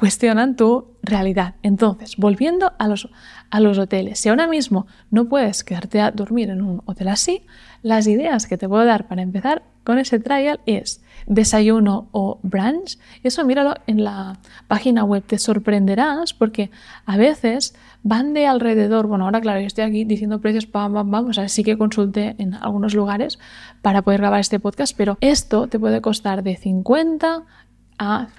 cuestionan 0.00 0.56
tu 0.56 0.86
realidad. 1.02 1.56
Entonces, 1.62 2.16
volviendo 2.16 2.72
a 2.78 2.88
los, 2.88 3.10
a 3.50 3.60
los 3.60 3.78
hoteles, 3.78 4.18
si 4.18 4.30
ahora 4.30 4.46
mismo 4.46 4.86
no 5.10 5.26
puedes 5.26 5.62
quedarte 5.62 6.00
a 6.00 6.10
dormir 6.10 6.48
en 6.48 6.62
un 6.62 6.82
hotel 6.86 7.08
así, 7.08 7.42
las 7.82 8.06
ideas 8.06 8.46
que 8.46 8.56
te 8.56 8.66
puedo 8.66 8.86
dar 8.86 9.08
para 9.08 9.20
empezar 9.20 9.62
con 9.84 9.98
ese 9.98 10.18
trial 10.18 10.60
es 10.64 11.02
desayuno 11.26 12.08
o 12.12 12.38
brunch. 12.42 12.98
Eso 13.22 13.44
míralo 13.44 13.74
en 13.86 14.02
la 14.02 14.38
página 14.68 15.04
web, 15.04 15.22
te 15.22 15.38
sorprenderás 15.38 16.32
porque 16.32 16.70
a 17.04 17.18
veces 17.18 17.74
van 18.02 18.32
de 18.32 18.46
alrededor, 18.46 19.06
bueno, 19.06 19.26
ahora 19.26 19.42
claro, 19.42 19.60
yo 19.60 19.66
estoy 19.66 19.84
aquí 19.84 20.04
diciendo 20.04 20.40
precios, 20.40 20.64
pam, 20.64 20.94
pam, 20.94 21.10
pam, 21.10 21.26
o 21.26 21.32
sea, 21.34 21.46
sí 21.50 21.62
que 21.62 21.76
consulté 21.76 22.36
en 22.38 22.54
algunos 22.54 22.94
lugares 22.94 23.38
para 23.82 24.00
poder 24.00 24.20
grabar 24.20 24.40
este 24.40 24.60
podcast, 24.60 24.96
pero 24.96 25.18
esto 25.20 25.66
te 25.66 25.78
puede 25.78 26.00
costar 26.00 26.42
de 26.42 26.56
50 26.56 27.44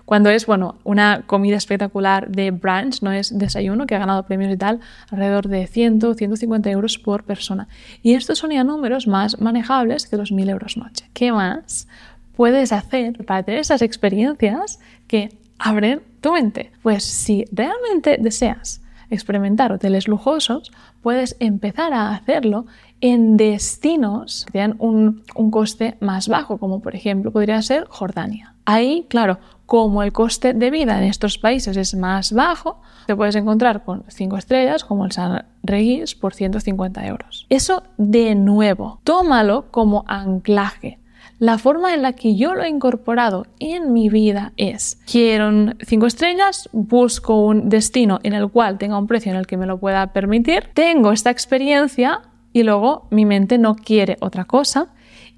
cuando 0.05 0.29
es, 0.29 0.45
bueno, 0.45 0.75
una 0.83 1.23
comida 1.27 1.55
espectacular 1.55 2.29
de 2.29 2.51
brunch, 2.51 3.01
no 3.01 3.11
es 3.11 3.37
desayuno, 3.37 3.85
que 3.85 3.95
ha 3.95 3.99
ganado 3.99 4.23
premios 4.23 4.51
y 4.51 4.57
tal, 4.57 4.79
alrededor 5.09 5.47
de 5.47 5.67
100, 5.67 6.15
150 6.15 6.69
euros 6.71 6.97
por 6.97 7.23
persona. 7.23 7.67
Y 8.01 8.13
estos 8.13 8.39
son 8.39 8.51
ya 8.51 8.63
números 8.63 9.07
más 9.07 9.39
manejables 9.39 10.07
que 10.07 10.17
los 10.17 10.31
1000 10.31 10.49
euros 10.49 10.77
noche. 10.77 11.05
¿Qué 11.13 11.31
más 11.31 11.87
puedes 12.35 12.71
hacer 12.71 13.23
para 13.25 13.43
tener 13.43 13.59
esas 13.59 13.81
experiencias 13.81 14.79
que 15.07 15.29
abren 15.59 16.01
tu 16.21 16.33
mente? 16.33 16.71
Pues 16.81 17.03
si 17.03 17.45
realmente 17.51 18.17
deseas 18.19 18.81
experimentar 19.11 19.71
hoteles 19.71 20.07
lujosos, 20.07 20.71
puedes 21.01 21.35
empezar 21.39 21.93
a 21.93 22.13
hacerlo 22.13 22.65
en 23.01 23.35
destinos 23.37 24.45
que 24.45 24.51
tienen 24.53 24.75
un, 24.79 25.23
un, 25.35 25.51
coste 25.51 25.97
más 25.99 26.27
bajo, 26.27 26.57
como 26.57 26.81
por 26.81 26.95
ejemplo 26.95 27.31
podría 27.31 27.61
ser 27.61 27.85
Jordania. 27.89 28.55
Ahí, 28.65 29.07
claro, 29.09 29.39
como 29.65 30.03
el 30.03 30.11
coste 30.11 30.53
de 30.53 30.69
vida 30.69 30.97
en 30.97 31.05
estos 31.05 31.37
países 31.37 31.77
es 31.77 31.95
más 31.95 32.33
bajo, 32.33 32.81
te 33.07 33.15
puedes 33.15 33.35
encontrar 33.35 33.83
con 33.83 34.03
5 34.07 34.37
estrellas 34.37 34.83
como 34.83 35.05
el 35.05 35.11
San 35.13 35.45
Regis 35.63 36.13
por 36.13 36.33
150 36.33 37.05
euros. 37.07 37.47
Eso 37.49 37.83
de 37.97 38.35
nuevo, 38.35 38.99
tómalo 39.03 39.71
como 39.71 40.03
anclaje. 40.07 41.00
La 41.41 41.57
forma 41.57 41.95
en 41.95 42.03
la 42.03 42.13
que 42.13 42.35
yo 42.35 42.53
lo 42.53 42.61
he 42.61 42.69
incorporado 42.69 43.47
en 43.57 43.93
mi 43.93 44.09
vida 44.09 44.53
es, 44.57 44.99
quiero 45.11 45.73
5 45.83 46.05
estrellas, 46.05 46.69
busco 46.71 47.43
un 47.43 47.67
destino 47.67 48.19
en 48.21 48.33
el 48.33 48.47
cual 48.51 48.77
tenga 48.77 48.99
un 48.99 49.07
precio 49.07 49.31
en 49.31 49.39
el 49.39 49.47
que 49.47 49.57
me 49.57 49.65
lo 49.65 49.79
pueda 49.79 50.13
permitir, 50.13 50.69
tengo 50.75 51.11
esta 51.11 51.31
experiencia 51.31 52.21
y 52.53 52.61
luego 52.61 53.07
mi 53.09 53.25
mente 53.25 53.57
no 53.57 53.73
quiere 53.73 54.17
otra 54.21 54.45
cosa 54.45 54.89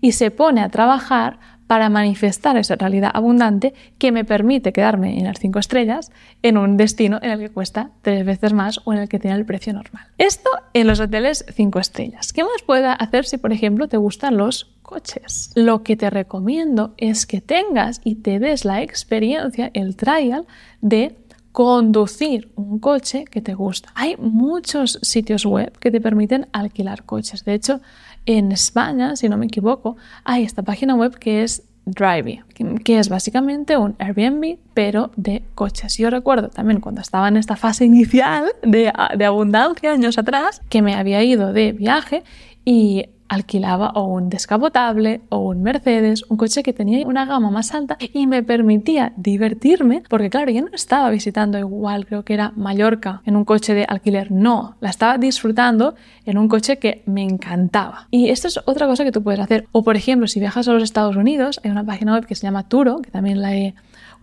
y 0.02 0.12
se 0.12 0.30
pone 0.30 0.60
a 0.60 0.68
trabajar 0.68 1.40
para 1.68 1.90
manifestar 1.90 2.58
esa 2.58 2.76
realidad 2.76 3.12
abundante 3.14 3.74
que 3.98 4.12
me 4.12 4.26
permite 4.26 4.74
quedarme 4.74 5.18
en 5.18 5.26
las 5.26 5.40
5 5.40 5.60
estrellas 5.60 6.12
en 6.42 6.58
un 6.58 6.78
destino 6.78 7.20
en 7.22 7.32
el 7.32 7.40
que 7.40 7.50
cuesta 7.50 7.92
tres 8.02 8.26
veces 8.26 8.54
más 8.54 8.82
o 8.86 8.94
en 8.94 9.00
el 9.00 9.10
que 9.10 9.20
tiene 9.20 9.38
el 9.38 9.46
precio 9.46 9.74
normal. 9.74 10.08
Esto 10.18 10.50
en 10.74 10.88
los 10.88 11.00
hoteles 11.00 11.46
5 11.54 11.80
estrellas. 11.80 12.34
¿Qué 12.34 12.44
más 12.44 12.62
puede 12.66 12.88
hacer 12.88 13.26
si, 13.26 13.38
por 13.38 13.54
ejemplo, 13.54 13.88
te 13.88 13.98
gustan 13.98 14.38
los 14.38 14.74
coches. 14.84 15.52
Lo 15.56 15.82
que 15.82 15.96
te 15.96 16.10
recomiendo 16.10 16.94
es 16.98 17.26
que 17.26 17.42
tengas 17.42 18.00
y 18.04 18.16
te 18.16 18.38
des 18.38 18.64
la 18.64 18.84
experiencia, 18.84 19.72
el 19.74 19.96
trial 19.96 20.46
de 20.82 21.18
conducir 21.52 22.52
un 22.56 22.80
coche 22.80 23.26
que 23.26 23.42
te 23.42 23.54
gusta. 23.54 23.90
Hay 23.96 24.18
muchos 24.18 25.00
sitios 25.02 25.46
web 25.46 25.72
que 25.80 25.92
te 25.92 26.02
permiten 26.02 26.48
alquilar 26.52 27.04
coches. 27.04 27.46
De 27.46 27.54
hecho, 27.54 27.80
en 28.26 28.52
España, 28.52 29.16
si 29.16 29.30
no 29.30 29.38
me 29.38 29.46
equivoco, 29.46 29.98
hay 30.24 30.44
esta 30.44 30.64
página 30.64 30.96
web 30.96 31.18
que 31.18 31.44
es 31.44 31.64
Drivey, 31.86 32.42
que 32.84 33.00
es 33.00 33.10
básicamente 33.10 33.78
un 33.78 33.96
Airbnb, 34.00 34.58
pero 34.74 35.12
de 35.18 35.44
coches. 35.54 35.98
Yo 35.98 36.10
recuerdo 36.10 36.50
también 36.50 36.80
cuando 36.80 37.02
estaba 37.02 37.28
en 37.28 37.36
esta 37.36 37.58
fase 37.58 37.86
inicial 37.86 38.46
de, 38.62 38.92
de 39.18 39.26
abundancia 39.26 39.92
años 39.92 40.18
atrás, 40.18 40.62
que 40.70 40.82
me 40.82 40.96
había 40.96 41.22
ido 41.24 41.52
de 41.52 41.74
viaje 41.74 42.24
y 42.64 43.08
alquilaba 43.28 43.92
o 43.96 44.06
un 44.06 44.30
descapotable 44.30 45.22
o 45.30 45.40
un 45.40 45.64
Mercedes, 45.64 46.24
un 46.30 46.38
coche 46.38 46.64
que 46.64 46.74
tenía 46.74 47.06
una 47.08 47.26
gama 47.26 47.50
más 47.50 47.74
alta 47.74 47.98
y 48.00 48.28
me 48.28 48.44
permitía 48.44 49.14
divertirme 49.16 50.04
porque 50.10 50.30
claro, 50.30 50.52
yo 50.52 50.62
no 50.62 50.70
estaba 50.74 51.10
visitando 51.10 51.58
igual, 51.58 52.06
creo 52.06 52.24
que 52.24 52.34
era 52.34 52.54
Mallorca 52.56 53.22
en 53.26 53.36
un 53.36 53.46
coche 53.46 53.74
de 53.74 53.86
alquiler, 53.88 54.32
no, 54.32 54.76
la 54.80 54.90
estaba 54.90 55.18
disfrutando 55.18 55.96
en 56.26 56.38
un 56.38 56.48
coche 56.48 56.78
que 56.78 57.04
me 57.06 57.24
encantaba. 57.24 58.08
Y 58.12 58.30
esto 58.30 58.48
es 58.48 58.60
otra 58.66 58.88
cosa 58.88 59.04
que 59.04 59.12
tú 59.12 59.24
puedes 59.24 59.40
hacer. 59.40 59.68
O 59.72 59.84
por 59.84 59.96
ejemplo, 59.96 60.28
si 60.28 60.40
viajas 60.40 60.68
a 60.68 60.74
los 60.74 60.84
Estados 60.84 61.16
Unidos, 61.16 61.60
hay 61.64 61.72
una 61.72 61.84
página 61.84 62.14
web 62.14 62.26
que 62.26 62.36
se 62.36 62.44
llama 62.44 62.68
Turo, 62.68 63.02
que 63.02 63.12
también 63.12 63.42
la 63.42 63.56
he 63.56 63.74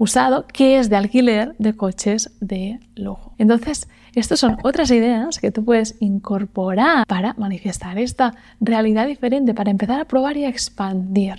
usado, 0.00 0.46
que 0.46 0.78
es 0.78 0.88
de 0.88 0.96
alquiler 0.96 1.54
de 1.58 1.76
coches 1.76 2.30
de 2.40 2.80
lujo. 2.96 3.34
Entonces, 3.36 3.86
estas 4.14 4.40
son 4.40 4.56
otras 4.64 4.90
ideas 4.90 5.38
que 5.38 5.50
tú 5.50 5.62
puedes 5.62 5.94
incorporar 6.00 7.06
para 7.06 7.34
manifestar 7.34 7.98
esta 7.98 8.34
realidad 8.60 9.06
diferente, 9.06 9.52
para 9.52 9.70
empezar 9.70 10.00
a 10.00 10.06
probar 10.06 10.38
y 10.38 10.44
a 10.46 10.48
expandir 10.48 11.36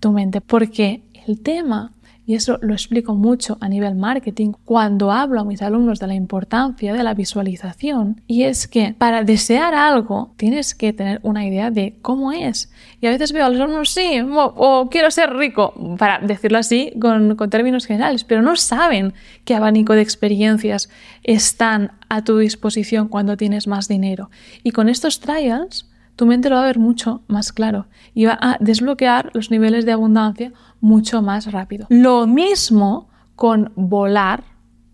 tu 0.00 0.12
mente, 0.12 0.40
porque 0.40 1.02
el 1.26 1.40
tema 1.42 1.92
y 2.26 2.34
eso 2.34 2.58
lo 2.62 2.72
explico 2.72 3.14
mucho 3.14 3.58
a 3.60 3.68
nivel 3.68 3.94
marketing 3.94 4.52
cuando 4.64 5.12
hablo 5.12 5.40
a 5.40 5.44
mis 5.44 5.60
alumnos 5.60 5.98
de 5.98 6.06
la 6.06 6.14
importancia 6.14 6.94
de 6.94 7.02
la 7.02 7.14
visualización. 7.14 8.22
Y 8.26 8.44
es 8.44 8.66
que 8.66 8.94
para 8.96 9.24
desear 9.24 9.74
algo 9.74 10.32
tienes 10.36 10.74
que 10.74 10.92
tener 10.92 11.20
una 11.22 11.46
idea 11.46 11.70
de 11.70 11.96
cómo 12.00 12.32
es. 12.32 12.72
Y 13.00 13.06
a 13.06 13.10
veces 13.10 13.32
veo 13.32 13.44
a 13.44 13.50
los 13.50 13.60
alumnos, 13.60 13.90
sí, 13.90 14.20
o, 14.32 14.88
quiero 14.90 15.10
ser 15.10 15.34
rico, 15.34 15.74
para 15.98 16.18
decirlo 16.18 16.58
así 16.58 16.92
con, 16.98 17.36
con 17.36 17.50
términos 17.50 17.84
generales, 17.84 18.24
pero 18.24 18.40
no 18.40 18.56
saben 18.56 19.12
qué 19.44 19.54
abanico 19.54 19.92
de 19.92 20.02
experiencias 20.02 20.88
están 21.22 21.92
a 22.08 22.24
tu 22.24 22.38
disposición 22.38 23.08
cuando 23.08 23.36
tienes 23.36 23.66
más 23.66 23.86
dinero. 23.86 24.30
Y 24.62 24.70
con 24.70 24.88
estos 24.88 25.20
trials, 25.20 25.86
tu 26.16 26.26
mente 26.26 26.48
lo 26.48 26.56
va 26.56 26.62
a 26.62 26.66
ver 26.66 26.78
mucho 26.78 27.22
más 27.26 27.52
claro 27.52 27.86
y 28.14 28.26
va 28.26 28.38
a 28.40 28.56
desbloquear 28.60 29.30
los 29.34 29.50
niveles 29.50 29.84
de 29.84 29.92
abundancia 29.92 30.52
mucho 30.80 31.22
más 31.22 31.50
rápido. 31.50 31.86
Lo 31.88 32.26
mismo 32.26 33.08
con 33.36 33.72
volar 33.74 34.44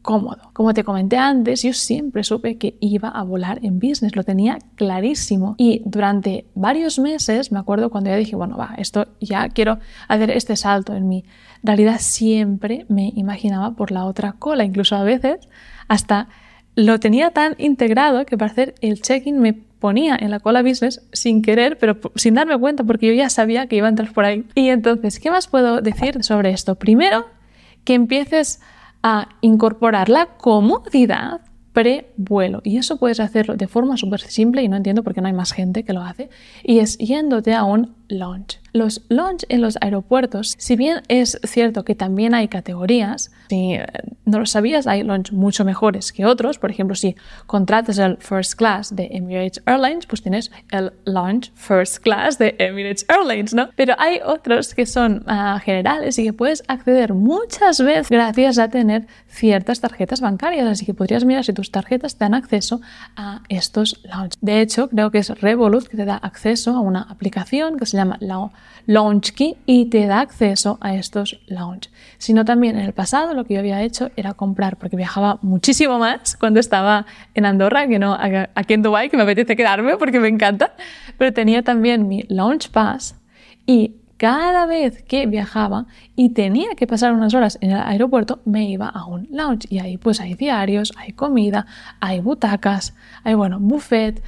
cómodo. 0.03 0.50
Como 0.53 0.73
te 0.73 0.85
comenté 0.85 1.19
antes, 1.19 1.62
yo 1.62 1.73
siempre 1.73 2.25
supe 2.25 2.57
que 2.57 2.77
iba 2.81 3.09
a 3.09 3.23
volar 3.23 3.61
en 3.62 3.79
business, 3.79 4.17
lo 4.17 4.25
tenía 4.25 4.59
clarísimo. 4.77 5.55
Y 5.59 5.83
durante 5.85 6.47
varios 6.55 6.99
meses, 6.99 7.53
me 7.53 7.59
acuerdo 7.59 7.91
cuando 7.91 8.11
ya 8.11 8.17
dije, 8.17 8.37
bueno, 8.37 8.57
va, 8.57 8.75
esto 8.79 9.09
ya 9.21 9.49
quiero 9.50 9.79
hacer 10.09 10.31
este 10.31 10.57
salto 10.57 10.95
en 10.95 11.09
mi 11.09 11.25
realidad, 11.62 11.97
siempre 12.00 12.87
me 12.89 13.12
imaginaba 13.15 13.73
por 13.73 13.91
la 13.91 14.07
otra 14.07 14.33
cola, 14.33 14.65
incluso 14.65 14.97
a 14.97 15.03
veces 15.03 15.49
hasta 15.89 16.29
lo 16.77 16.99
tenía 17.00 17.31
tan 17.31 17.55
integrado 17.59 18.25
que 18.25 18.39
para 18.39 18.50
hacer 18.50 18.75
el 18.81 19.03
check-in 19.03 19.39
me 19.39 19.70
ponía 19.80 20.16
en 20.20 20.30
la 20.30 20.38
cola 20.38 20.62
business 20.62 21.02
sin 21.12 21.42
querer, 21.42 21.78
pero 21.78 21.99
sin 22.14 22.34
darme 22.34 22.56
cuenta 22.58 22.84
porque 22.84 23.08
yo 23.08 23.12
ya 23.14 23.30
sabía 23.30 23.66
que 23.66 23.76
iba 23.76 23.87
a 23.87 23.90
entrar 23.90 24.12
por 24.12 24.25
ahí. 24.25 24.44
Y 24.54 24.68
entonces, 24.68 25.18
¿qué 25.18 25.30
más 25.30 25.49
puedo 25.49 25.80
decir 25.80 26.22
sobre 26.22 26.50
esto? 26.50 26.76
Primero, 26.76 27.26
que 27.84 27.94
empieces 27.94 28.60
a 29.02 29.30
incorporar 29.40 30.08
la 30.08 30.26
comodidad 30.26 31.40
pre-vuelo. 31.72 32.60
Y 32.64 32.76
eso 32.76 32.99
puedes 32.99 33.20
hacerlo 33.20 33.56
de 33.56 33.68
forma 33.68 33.96
súper 33.96 34.20
simple 34.20 34.62
y 34.62 34.68
no 34.68 34.76
entiendo 34.76 35.02
por 35.02 35.14
qué 35.14 35.20
no 35.20 35.28
hay 35.28 35.32
más 35.32 35.52
gente 35.52 35.84
que 35.84 35.92
lo 35.92 36.02
hace. 36.02 36.28
Y 36.62 36.80
es 36.80 36.99
yéndote 36.99 37.54
a 37.54 37.64
un 37.64 37.94
launch. 38.11 38.59
Los 38.73 39.02
launch 39.09 39.45
en 39.49 39.62
los 39.62 39.76
aeropuertos, 39.81 40.55
si 40.59 40.76
bien 40.76 41.02
es 41.09 41.40
cierto 41.45 41.85
que 41.85 41.95
también 41.95 42.35
hay 42.35 42.49
categorías, 42.49 43.33
si 43.49 43.75
eh, 43.75 43.87
no 44.25 44.38
lo 44.38 44.47
sabías, 44.47 44.87
hay 44.87 45.02
launch 45.02 45.33
mucho 45.33 45.64
mejores 45.64 46.12
que 46.12 46.25
otros. 46.25 46.59
Por 46.59 46.71
ejemplo, 46.71 46.95
si 46.95 47.17
contratas 47.47 47.99
el 47.99 48.17
First 48.19 48.55
Class 48.55 48.95
de 48.95 49.09
Emirates 49.11 49.62
Airlines, 49.67 50.07
pues 50.07 50.23
tienes 50.23 50.52
el 50.71 50.93
launch 51.05 51.52
First 51.55 51.99
Class 51.99 52.38
de 52.38 52.55
Emirates 52.59 53.05
Airlines, 53.09 53.55
¿no? 53.55 53.71
Pero 53.75 53.95
hay 53.99 54.21
otros 54.25 54.75
que 54.75 54.87
son 54.87 55.25
uh, 55.26 55.59
generales 55.59 56.19
y 56.19 56.25
que 56.25 56.33
puedes 56.33 56.62
acceder 56.69 57.14
muchas 57.14 57.81
veces 57.81 58.09
gracias 58.09 58.59
a 58.59 58.69
tener 58.69 59.07
ciertas 59.26 59.81
tarjetas 59.81 60.21
bancarias. 60.21 60.67
Así 60.69 60.87
que 60.87 60.95
podrías 60.95 61.25
mirar 61.25 61.45
si 61.45 61.52
tus 61.52 61.73
tarjetas 61.73 62.17
te 62.17 62.25
dan 62.25 62.35
acceso 62.35 62.81
a 63.17 63.43
estos 63.49 64.00
launch. 64.05 64.35
De 64.40 64.61
hecho, 64.61 64.88
creo 64.88 65.11
que 65.11 65.19
es 65.19 65.29
Revolut 65.40 65.88
que 65.88 65.97
te 65.97 66.05
da 66.05 66.17
acceso 66.17 66.76
a 66.76 66.81
una 66.81 67.02
aplicación 67.02 67.76
que 67.76 67.87
se 67.87 67.97
llama 67.97 68.00
Launch 68.87 69.33
Key 69.33 69.57
y 69.66 69.87
te 69.87 70.07
da 70.07 70.21
acceso 70.21 70.78
a 70.80 70.95
estos 70.95 71.40
launch. 71.47 71.90
Sino 72.19 72.45
también 72.45 72.78
en 72.78 72.85
el 72.85 72.92
pasado 72.92 73.35
lo 73.35 73.45
que 73.45 73.54
yo 73.54 73.61
había 73.61 73.83
hecho 73.83 74.11
era 74.16 74.35
comprar, 74.35 74.76
porque 74.76 74.97
viajaba 74.97 75.38
muchísimo 75.42 75.99
más 75.99 76.37
cuando 76.37 76.61
estaba 76.61 77.07
en 77.35 77.47
Andorra 77.47 77.87
que 77.87 77.99
no 77.99 78.16
aquí 78.54 78.75
en 78.75 78.83
Dubai, 78.83 79.11
que 79.11 79.16
me 79.16 79.25
apetece 79.25 79.57
quedarme 79.57 79.97
porque 79.97 80.21
me 80.21 80.28
encanta, 80.28 80.75
pero 81.19 81.33
tenía 81.33 81.62
también 81.62 82.09
mi 82.09 82.25
Launch 82.28 82.71
Pass 82.71 83.16
y 83.66 83.97
cada 84.21 84.66
vez 84.66 85.02
que 85.04 85.25
viajaba 85.25 85.87
y 86.14 86.35
tenía 86.35 86.75
que 86.76 86.87
pasar 86.87 87.14
unas 87.14 87.33
horas 87.33 87.57
en 87.62 87.71
el 87.71 87.80
aeropuerto, 87.80 88.40
me 88.45 88.69
iba 88.69 88.87
a 88.87 89.07
un 89.07 89.26
lounge 89.30 89.66
y 89.71 89.78
ahí 89.78 89.97
pues 89.97 90.21
hay 90.21 90.35
diarios, 90.35 90.92
hay 90.99 91.12
comida, 91.12 91.64
hay 92.00 92.21
butacas, 92.21 92.95
hay 93.25 93.33
bueno, 93.33 93.59
buffet, 93.59 94.23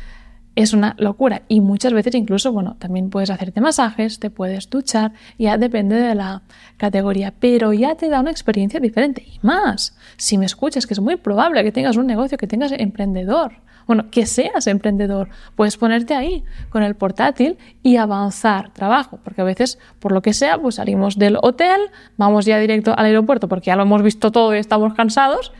es 0.54 0.72
una 0.72 0.94
locura. 0.98 1.42
Y 1.48 1.60
muchas 1.60 1.92
veces 1.92 2.14
incluso, 2.14 2.52
bueno, 2.52 2.76
también 2.78 3.10
puedes 3.10 3.30
hacerte 3.30 3.60
masajes, 3.60 4.18
te 4.18 4.30
puedes 4.30 4.68
duchar, 4.68 5.12
ya 5.38 5.56
depende 5.56 5.96
de 5.96 6.14
la 6.14 6.42
categoría, 6.76 7.32
pero 7.38 7.72
ya 7.72 7.94
te 7.94 8.08
da 8.08 8.20
una 8.20 8.30
experiencia 8.30 8.80
diferente. 8.80 9.24
Y 9.26 9.38
más, 9.42 9.96
si 10.16 10.38
me 10.38 10.46
escuchas, 10.46 10.86
que 10.86 10.94
es 10.94 11.00
muy 11.00 11.16
probable 11.16 11.62
que 11.62 11.72
tengas 11.72 11.96
un 11.96 12.06
negocio, 12.06 12.38
que 12.38 12.46
tengas 12.46 12.72
emprendedor, 12.72 13.52
bueno, 13.86 14.10
que 14.10 14.26
seas 14.26 14.66
emprendedor, 14.66 15.28
puedes 15.56 15.76
ponerte 15.76 16.14
ahí 16.14 16.44
con 16.70 16.82
el 16.82 16.94
portátil 16.94 17.58
y 17.82 17.96
avanzar 17.96 18.72
trabajo, 18.72 19.18
porque 19.24 19.40
a 19.40 19.44
veces, 19.44 19.78
por 19.98 20.12
lo 20.12 20.22
que 20.22 20.32
sea, 20.32 20.58
pues 20.58 20.76
salimos 20.76 21.18
del 21.18 21.36
hotel, 21.42 21.80
vamos 22.16 22.44
ya 22.44 22.58
directo 22.58 22.94
al 22.96 23.06
aeropuerto 23.06 23.48
porque 23.48 23.66
ya 23.66 23.76
lo 23.76 23.82
hemos 23.82 24.02
visto 24.02 24.30
todo 24.30 24.54
y 24.54 24.58
estamos 24.58 24.94
cansados 24.94 25.52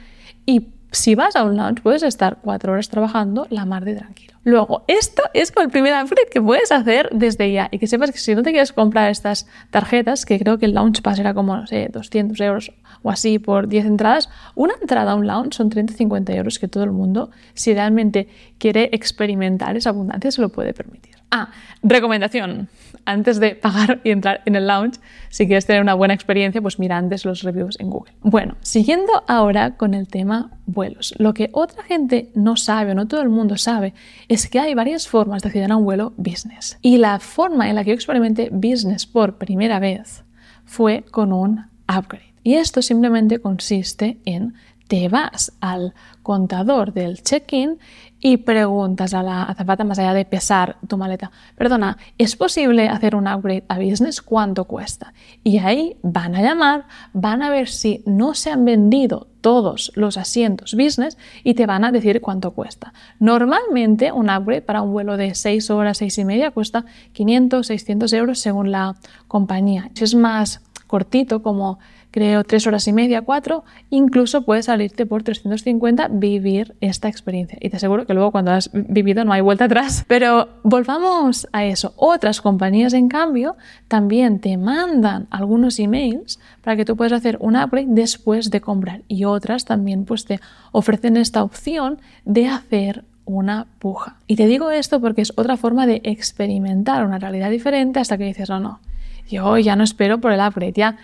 y 0.47 0.69
si 0.93 1.15
vas 1.15 1.35
a 1.37 1.43
un 1.43 1.57
lounge 1.57 1.83
puedes 1.83 2.03
estar 2.03 2.39
cuatro 2.43 2.73
horas 2.73 2.89
trabajando 2.89 3.47
la 3.51 3.65
mar 3.65 3.85
de 3.85 3.97
tranquilo. 3.97 4.35
Luego, 4.45 4.85
esto 4.89 5.23
es 5.35 5.53
con 5.53 5.65
el 5.65 5.71
primer 5.71 5.93
upgrade 5.93 6.29
que 6.31 6.41
puedes 6.41 6.71
hacer 6.71 7.09
desde 7.13 7.53
ya 7.53 7.69
y 7.71 7.79
que 7.79 7.87
sepas 7.87 8.11
que 8.11 8.19
si 8.19 8.35
no 8.35 8.43
te 8.43 8.51
quieres 8.51 8.73
comprar 8.73 9.11
estas 9.11 9.47
tarjetas, 9.71 10.27
que 10.27 10.39
creo 10.39 10.59
que 10.59 10.67
el 10.67 10.75
Lounge 10.75 11.01
Pass 11.01 11.19
era 11.19 11.33
como, 11.33 11.57
no 11.57 11.67
sé, 11.67 11.89
200 11.93 12.39
euros 12.41 12.73
o 13.03 13.11
así 13.11 13.39
por 13.39 13.69
10 13.69 13.87
entradas, 13.87 14.29
una 14.55 14.75
entrada 14.81 15.13
a 15.13 15.15
un 15.15 15.27
lounge 15.27 15.57
son 15.57 15.71
30-50 15.71 16.35
euros 16.35 16.59
que 16.59 16.69
todo 16.69 16.85
el 16.85 16.93
mundo, 16.93 17.31
si 17.55 17.73
realmente 17.73 18.29
quiere 18.59 18.91
experimentar 18.93 19.77
esa 19.77 19.91
abundancia, 19.91 20.31
se 20.31 20.41
lo 20.41 20.51
puede 20.51 20.75
permitir. 20.75 21.22
Ah, 21.35 21.49
recomendación. 21.83 22.69
Antes 23.07 23.41
de 23.41 23.55
pagar 23.55 24.01
y 24.05 24.11
entrar 24.11 24.43
en 24.45 24.55
el 24.55 24.67
lounge, 24.67 25.01
si 25.31 25.47
quieres 25.47 25.65
tener 25.65 25.81
una 25.81 25.95
buena 25.95 26.13
experiencia, 26.13 26.61
pues 26.61 26.79
mira 26.79 26.99
antes 26.99 27.25
los 27.25 27.43
reviews 27.43 27.81
en 27.81 27.89
Google. 27.89 28.13
Bueno, 28.21 28.57
siguiendo 28.61 29.25
ahora 29.27 29.77
con 29.77 29.95
el 29.95 30.09
tema 30.09 30.51
vuelos. 30.67 31.15
Lo 31.17 31.33
que 31.33 31.49
otra 31.53 31.83
gente 31.85 32.29
no 32.35 32.57
sabe 32.57 32.93
o 32.93 32.95
no 32.95 33.09
todo 33.09 33.23
el 33.23 33.31
mundo 33.31 33.57
sabe 33.57 33.95
es 34.29 34.47
que 34.47 34.61
hay 34.61 34.75
varias 34.75 35.09
formas 35.09 35.43
de 35.43 35.49
acceder 35.49 35.73
a 35.73 35.77
un 35.77 35.85
vuelo 35.85 36.13
business. 36.19 36.79
Y 36.83 36.99
la 36.99 37.19
forma 37.19 37.71
en 37.71 37.77
la 37.77 37.83
que 37.83 37.91
yo 37.91 37.95
experimenté 37.95 38.51
business 38.53 39.07
por 39.07 39.39
primera 39.39 39.79
vez 39.79 40.23
fue 40.67 41.03
con 41.11 41.33
un 41.33 41.65
upgrade. 41.89 42.35
Y 42.45 42.55
esto 42.55 42.83
simplemente 42.83 43.39
consiste 43.39 44.19
en 44.27 44.53
te 44.93 45.09
vas 45.09 45.53
al 45.61 45.95
contador 46.23 46.93
del 46.93 47.23
check-in 47.23 47.79
y 48.25 48.37
preguntas 48.39 49.15
a 49.15 49.23
la 49.23 49.43
azafata 49.43 49.83
más 49.83 49.99
allá 49.99 50.15
de 50.15 50.25
pesar 50.25 50.77
tu 50.87 50.97
maleta, 50.97 51.33
perdona, 51.57 51.99
¿es 52.17 52.37
posible 52.37 52.89
hacer 52.89 53.17
un 53.17 53.27
upgrade 53.27 53.65
a 53.69 53.79
business? 53.79 54.23
¿Cuánto 54.23 54.65
cuesta? 54.65 55.13
Y 55.43 55.59
ahí 55.59 55.97
van 56.03 56.37
a 56.37 56.43
llamar, 56.43 56.87
van 57.13 57.43
a 57.43 57.51
ver 57.51 57.69
si 57.69 58.03
no 58.07 58.35
se 58.35 58.51
han 58.51 58.65
vendido 58.65 59.27
todos 59.41 59.91
los 59.97 60.17
asientos 60.17 60.75
business 60.75 61.19
y 61.43 61.55
te 61.55 61.67
van 61.67 61.85
a 61.85 61.91
decir 61.91 62.21
cuánto 62.21 62.53
cuesta. 62.53 62.93
Normalmente 63.19 64.13
un 64.13 64.31
upgrade 64.31 64.63
para 64.63 64.83
un 64.83 64.93
vuelo 64.93 65.17
de 65.17 65.35
6 65.35 65.69
horas, 65.71 65.99
6 65.99 66.19
y 66.19 66.25
media 66.25 66.53
cuesta 66.53 66.85
500, 67.13 67.67
600 67.67 68.13
euros 68.13 68.39
según 68.39 68.71
la 68.71 68.95
compañía. 69.27 69.91
Si 69.95 70.05
es 70.05 70.15
más 70.15 70.63
cortito 70.87 71.43
como 71.43 71.81
creo 72.13 72.45
tres 72.45 72.67
horas 72.69 72.87
y 72.87 72.93
media, 72.93 73.23
cuatro, 73.23 73.65
incluso 73.91 74.43
puedes 74.43 74.67
salirte 74.67 75.07
por 75.07 75.25
350 75.25 76.09
vivir 76.09 76.77
esta 76.81 77.09
experiencia. 77.09 77.59
Y 77.61 77.71
te 77.71 77.79
aseguro 77.79 78.07
que 78.07 78.15
luego 78.15 78.31
cuando 78.31 78.53
has 78.53 78.71
vivido 78.73 79.25
no 79.25 79.33
hay 79.33 79.41
vuelta 79.41 79.65
atrás. 79.65 80.05
Pero 80.09 80.49
volvamos 80.63 81.49
a 81.53 81.65
eso. 81.65 81.95
Otras 81.97 82.41
compañías, 82.41 82.93
en 82.93 83.09
cambio, 83.09 83.57
también 83.89 84.39
te 84.39 84.57
mandan 84.57 85.27
algunos 85.31 85.81
emails 85.81 86.39
para 86.63 86.77
que 86.77 86.85
tú 86.85 86.97
puedas 86.97 87.13
hacer 87.13 87.39
un 87.41 87.57
upgrade 87.57 87.87
después 87.89 88.51
de 88.51 88.61
comprar. 88.61 89.03
Y 89.09 89.25
otras 89.25 89.65
también 89.65 90.05
pues 90.05 90.27
te 90.27 90.39
ofrecen 90.71 91.17
esta 91.17 91.43
opción 91.43 91.99
de 92.25 92.47
hacer 92.47 93.05
una 93.25 93.67
puja. 93.79 94.17
Y 94.27 94.37
te 94.37 94.47
digo 94.47 94.71
esto 94.71 95.01
porque 95.01 95.23
es 95.23 95.33
otra 95.37 95.57
forma 95.57 95.87
de 95.87 96.03
experimentar 96.05 97.07
una 97.07 97.19
realidad 97.19 97.51
diferente 97.51 98.01
hasta 98.01 98.19
que 98.19 98.25
dices, 98.25 98.51
no, 98.51 98.61
no, 98.61 98.81
yo 99.29 99.57
ya 99.59 99.77
no 99.77 99.85
espero 99.85 100.21
por 100.21 100.33
el 100.33 100.41
upgrade, 100.41 100.73
ya 100.73 100.97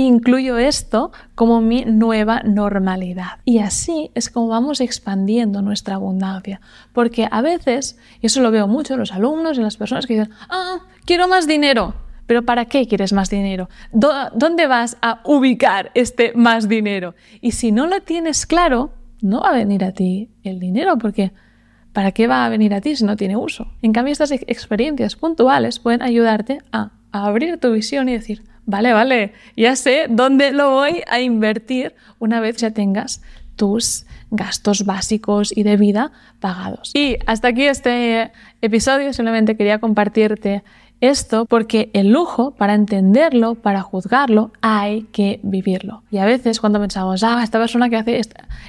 incluyo 0.00 0.58
esto 0.58 1.12
como 1.34 1.60
mi 1.60 1.84
nueva 1.84 2.42
normalidad. 2.42 3.40
Y 3.44 3.58
así 3.58 4.10
es 4.14 4.28
como 4.28 4.48
vamos 4.48 4.80
expandiendo 4.80 5.62
nuestra 5.62 5.94
abundancia. 5.94 6.60
Porque 6.92 7.28
a 7.30 7.40
veces, 7.40 7.98
y 8.20 8.26
eso 8.26 8.42
lo 8.42 8.50
veo 8.50 8.68
mucho 8.68 8.94
en 8.94 9.00
los 9.00 9.12
alumnos, 9.12 9.56
en 9.56 9.64
las 9.64 9.76
personas 9.76 10.06
que 10.06 10.14
dicen, 10.18 10.32
ah, 10.50 10.80
quiero 11.04 11.28
más 11.28 11.46
dinero. 11.46 11.94
Pero 12.26 12.44
¿para 12.44 12.64
qué 12.64 12.86
quieres 12.86 13.12
más 13.12 13.30
dinero? 13.30 13.68
¿Dónde 13.92 14.66
vas 14.66 14.96
a 15.00 15.20
ubicar 15.24 15.92
este 15.94 16.32
más 16.34 16.68
dinero? 16.68 17.14
Y 17.40 17.52
si 17.52 17.70
no 17.70 17.86
lo 17.86 18.00
tienes 18.00 18.46
claro, 18.46 18.90
no 19.22 19.40
va 19.42 19.50
a 19.50 19.54
venir 19.54 19.84
a 19.84 19.92
ti 19.92 20.30
el 20.42 20.58
dinero 20.58 20.98
porque 20.98 21.32
¿para 21.92 22.12
qué 22.12 22.26
va 22.26 22.44
a 22.44 22.48
venir 22.48 22.74
a 22.74 22.80
ti 22.80 22.96
si 22.96 23.04
no 23.04 23.16
tiene 23.16 23.36
uso? 23.36 23.72
En 23.80 23.92
cambio, 23.92 24.12
estas 24.12 24.32
experiencias 24.32 25.16
puntuales 25.16 25.78
pueden 25.78 26.02
ayudarte 26.02 26.58
a 26.72 26.90
abrir 27.12 27.58
tu 27.58 27.72
visión 27.72 28.08
y 28.08 28.12
decir, 28.12 28.42
vale, 28.66 28.92
vale, 28.92 29.32
ya 29.56 29.76
sé 29.76 30.06
dónde 30.08 30.52
lo 30.52 30.70
voy 30.70 31.02
a 31.08 31.20
invertir 31.20 31.94
una 32.18 32.40
vez 32.40 32.56
ya 32.56 32.72
tengas 32.72 33.22
tus 33.56 34.04
gastos 34.30 34.84
básicos 34.84 35.56
y 35.56 35.62
de 35.62 35.76
vida 35.76 36.12
pagados. 36.40 36.90
Y 36.94 37.16
hasta 37.26 37.48
aquí 37.48 37.64
este 37.64 38.32
episodio, 38.60 39.12
solamente 39.12 39.56
quería 39.56 39.78
compartirte 39.78 40.62
esto 41.00 41.44
porque 41.46 41.90
el 41.92 42.10
lujo, 42.10 42.52
para 42.52 42.74
entenderlo, 42.74 43.54
para 43.54 43.82
juzgarlo, 43.82 44.50
hay 44.62 45.02
que 45.12 45.40
vivirlo. 45.42 46.02
Y 46.10 46.18
a 46.18 46.24
veces 46.24 46.60
cuando 46.60 46.80
pensamos, 46.80 47.22
ah, 47.22 47.42
esta 47.42 47.58
persona 47.58 47.88
que 47.90 47.96
hace 47.96 48.20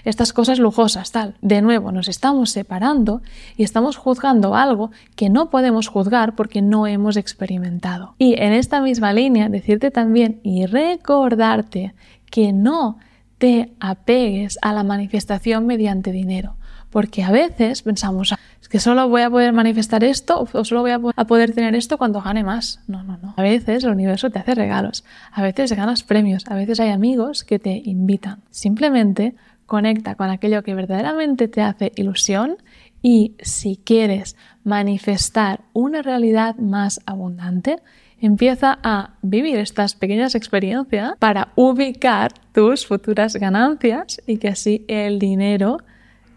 estas 0.03 0.33
cosas 0.33 0.59
lujosas, 0.59 1.11
tal, 1.11 1.35
de 1.41 1.61
nuevo 1.61 1.91
nos 1.91 2.07
estamos 2.07 2.51
separando 2.51 3.21
y 3.55 3.63
estamos 3.63 3.97
juzgando 3.97 4.55
algo 4.55 4.91
que 5.15 5.29
no 5.29 5.49
podemos 5.49 5.87
juzgar 5.87 6.35
porque 6.35 6.61
no 6.61 6.87
hemos 6.87 7.17
experimentado. 7.17 8.15
Y 8.17 8.33
en 8.41 8.53
esta 8.53 8.81
misma 8.81 9.13
línea, 9.13 9.49
decirte 9.49 9.91
también 9.91 10.39
y 10.43 10.65
recordarte 10.65 11.93
que 12.29 12.53
no 12.53 12.97
te 13.37 13.71
apegues 13.79 14.57
a 14.61 14.73
la 14.73 14.83
manifestación 14.83 15.65
mediante 15.65 16.11
dinero. 16.11 16.55
Porque 16.89 17.23
a 17.23 17.31
veces 17.31 17.81
pensamos, 17.81 18.33
ah, 18.33 18.39
es 18.61 18.69
que 18.69 18.79
solo 18.79 19.07
voy 19.09 19.21
a 19.21 19.29
poder 19.29 19.53
manifestar 19.53 20.03
esto 20.03 20.47
o 20.51 20.63
solo 20.63 20.81
voy 20.81 20.91
a 20.91 21.25
poder 21.25 21.53
tener 21.53 21.75
esto 21.75 21.97
cuando 21.97 22.21
gane 22.21 22.43
más. 22.43 22.81
No, 22.87 23.03
no, 23.03 23.17
no. 23.17 23.33
A 23.37 23.41
veces 23.41 23.83
el 23.83 23.91
universo 23.91 24.29
te 24.29 24.39
hace 24.39 24.55
regalos, 24.55 25.03
a 25.31 25.41
veces 25.41 25.71
ganas 25.73 26.03
premios, 26.03 26.45
a 26.47 26.55
veces 26.55 26.79
hay 26.79 26.89
amigos 26.89 27.43
que 27.43 27.59
te 27.59 27.81
invitan. 27.85 28.41
Simplemente 28.49 29.35
conecta 29.65 30.15
con 30.15 30.29
aquello 30.29 30.63
que 30.63 30.73
verdaderamente 30.73 31.47
te 31.47 31.61
hace 31.61 31.91
ilusión 31.95 32.57
y 33.01 33.35
si 33.41 33.77
quieres 33.77 34.35
manifestar 34.63 35.61
una 35.73 36.01
realidad 36.01 36.55
más 36.55 36.99
abundante, 37.05 37.77
empieza 38.19 38.79
a 38.81 39.17
vivir 39.21 39.57
estas 39.57 39.95
pequeñas 39.95 40.35
experiencias 40.35 41.13
para 41.19 41.49
ubicar 41.55 42.33
tus 42.53 42.87
futuras 42.87 43.35
ganancias 43.35 44.21
y 44.25 44.37
que 44.37 44.47
así 44.47 44.83
el 44.87 45.19
dinero 45.19 45.77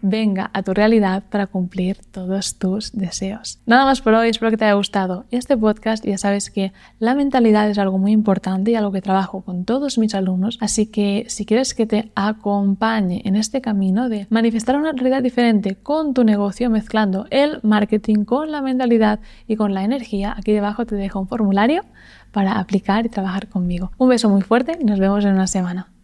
venga 0.01 0.49
a 0.53 0.63
tu 0.63 0.73
realidad 0.73 1.23
para 1.29 1.47
cumplir 1.47 1.97
todos 2.11 2.57
tus 2.57 2.91
deseos. 2.91 3.59
Nada 3.65 3.85
más 3.85 4.01
por 4.01 4.13
hoy, 4.13 4.29
espero 4.29 4.51
que 4.51 4.57
te 4.57 4.65
haya 4.65 4.73
gustado 4.73 5.25
este 5.31 5.57
podcast. 5.57 6.05
Ya 6.05 6.17
sabes 6.17 6.49
que 6.49 6.73
la 6.99 7.15
mentalidad 7.15 7.69
es 7.69 7.77
algo 7.77 7.97
muy 7.97 8.11
importante 8.11 8.71
y 8.71 8.75
algo 8.75 8.91
que 8.91 9.01
trabajo 9.01 9.41
con 9.41 9.65
todos 9.65 9.97
mis 9.97 10.15
alumnos, 10.15 10.57
así 10.61 10.85
que 10.85 11.25
si 11.27 11.45
quieres 11.45 11.73
que 11.73 11.85
te 11.85 12.11
acompañe 12.15 13.21
en 13.25 13.35
este 13.35 13.61
camino 13.61 14.09
de 14.09 14.27
manifestar 14.29 14.75
una 14.75 14.91
realidad 14.91 15.23
diferente 15.23 15.75
con 15.75 16.13
tu 16.13 16.23
negocio 16.23 16.69
mezclando 16.69 17.27
el 17.29 17.59
marketing 17.63 18.25
con 18.25 18.51
la 18.51 18.61
mentalidad 18.61 19.19
y 19.47 19.55
con 19.55 19.73
la 19.73 19.83
energía, 19.83 20.33
aquí 20.37 20.51
debajo 20.51 20.85
te 20.85 20.95
dejo 20.95 21.19
un 21.19 21.27
formulario 21.27 21.83
para 22.31 22.59
aplicar 22.59 23.05
y 23.05 23.09
trabajar 23.09 23.47
conmigo. 23.47 23.91
Un 23.97 24.09
beso 24.09 24.29
muy 24.29 24.41
fuerte 24.41 24.77
y 24.79 24.83
nos 24.83 24.99
vemos 24.99 25.25
en 25.25 25.33
una 25.33 25.47
semana. 25.47 25.91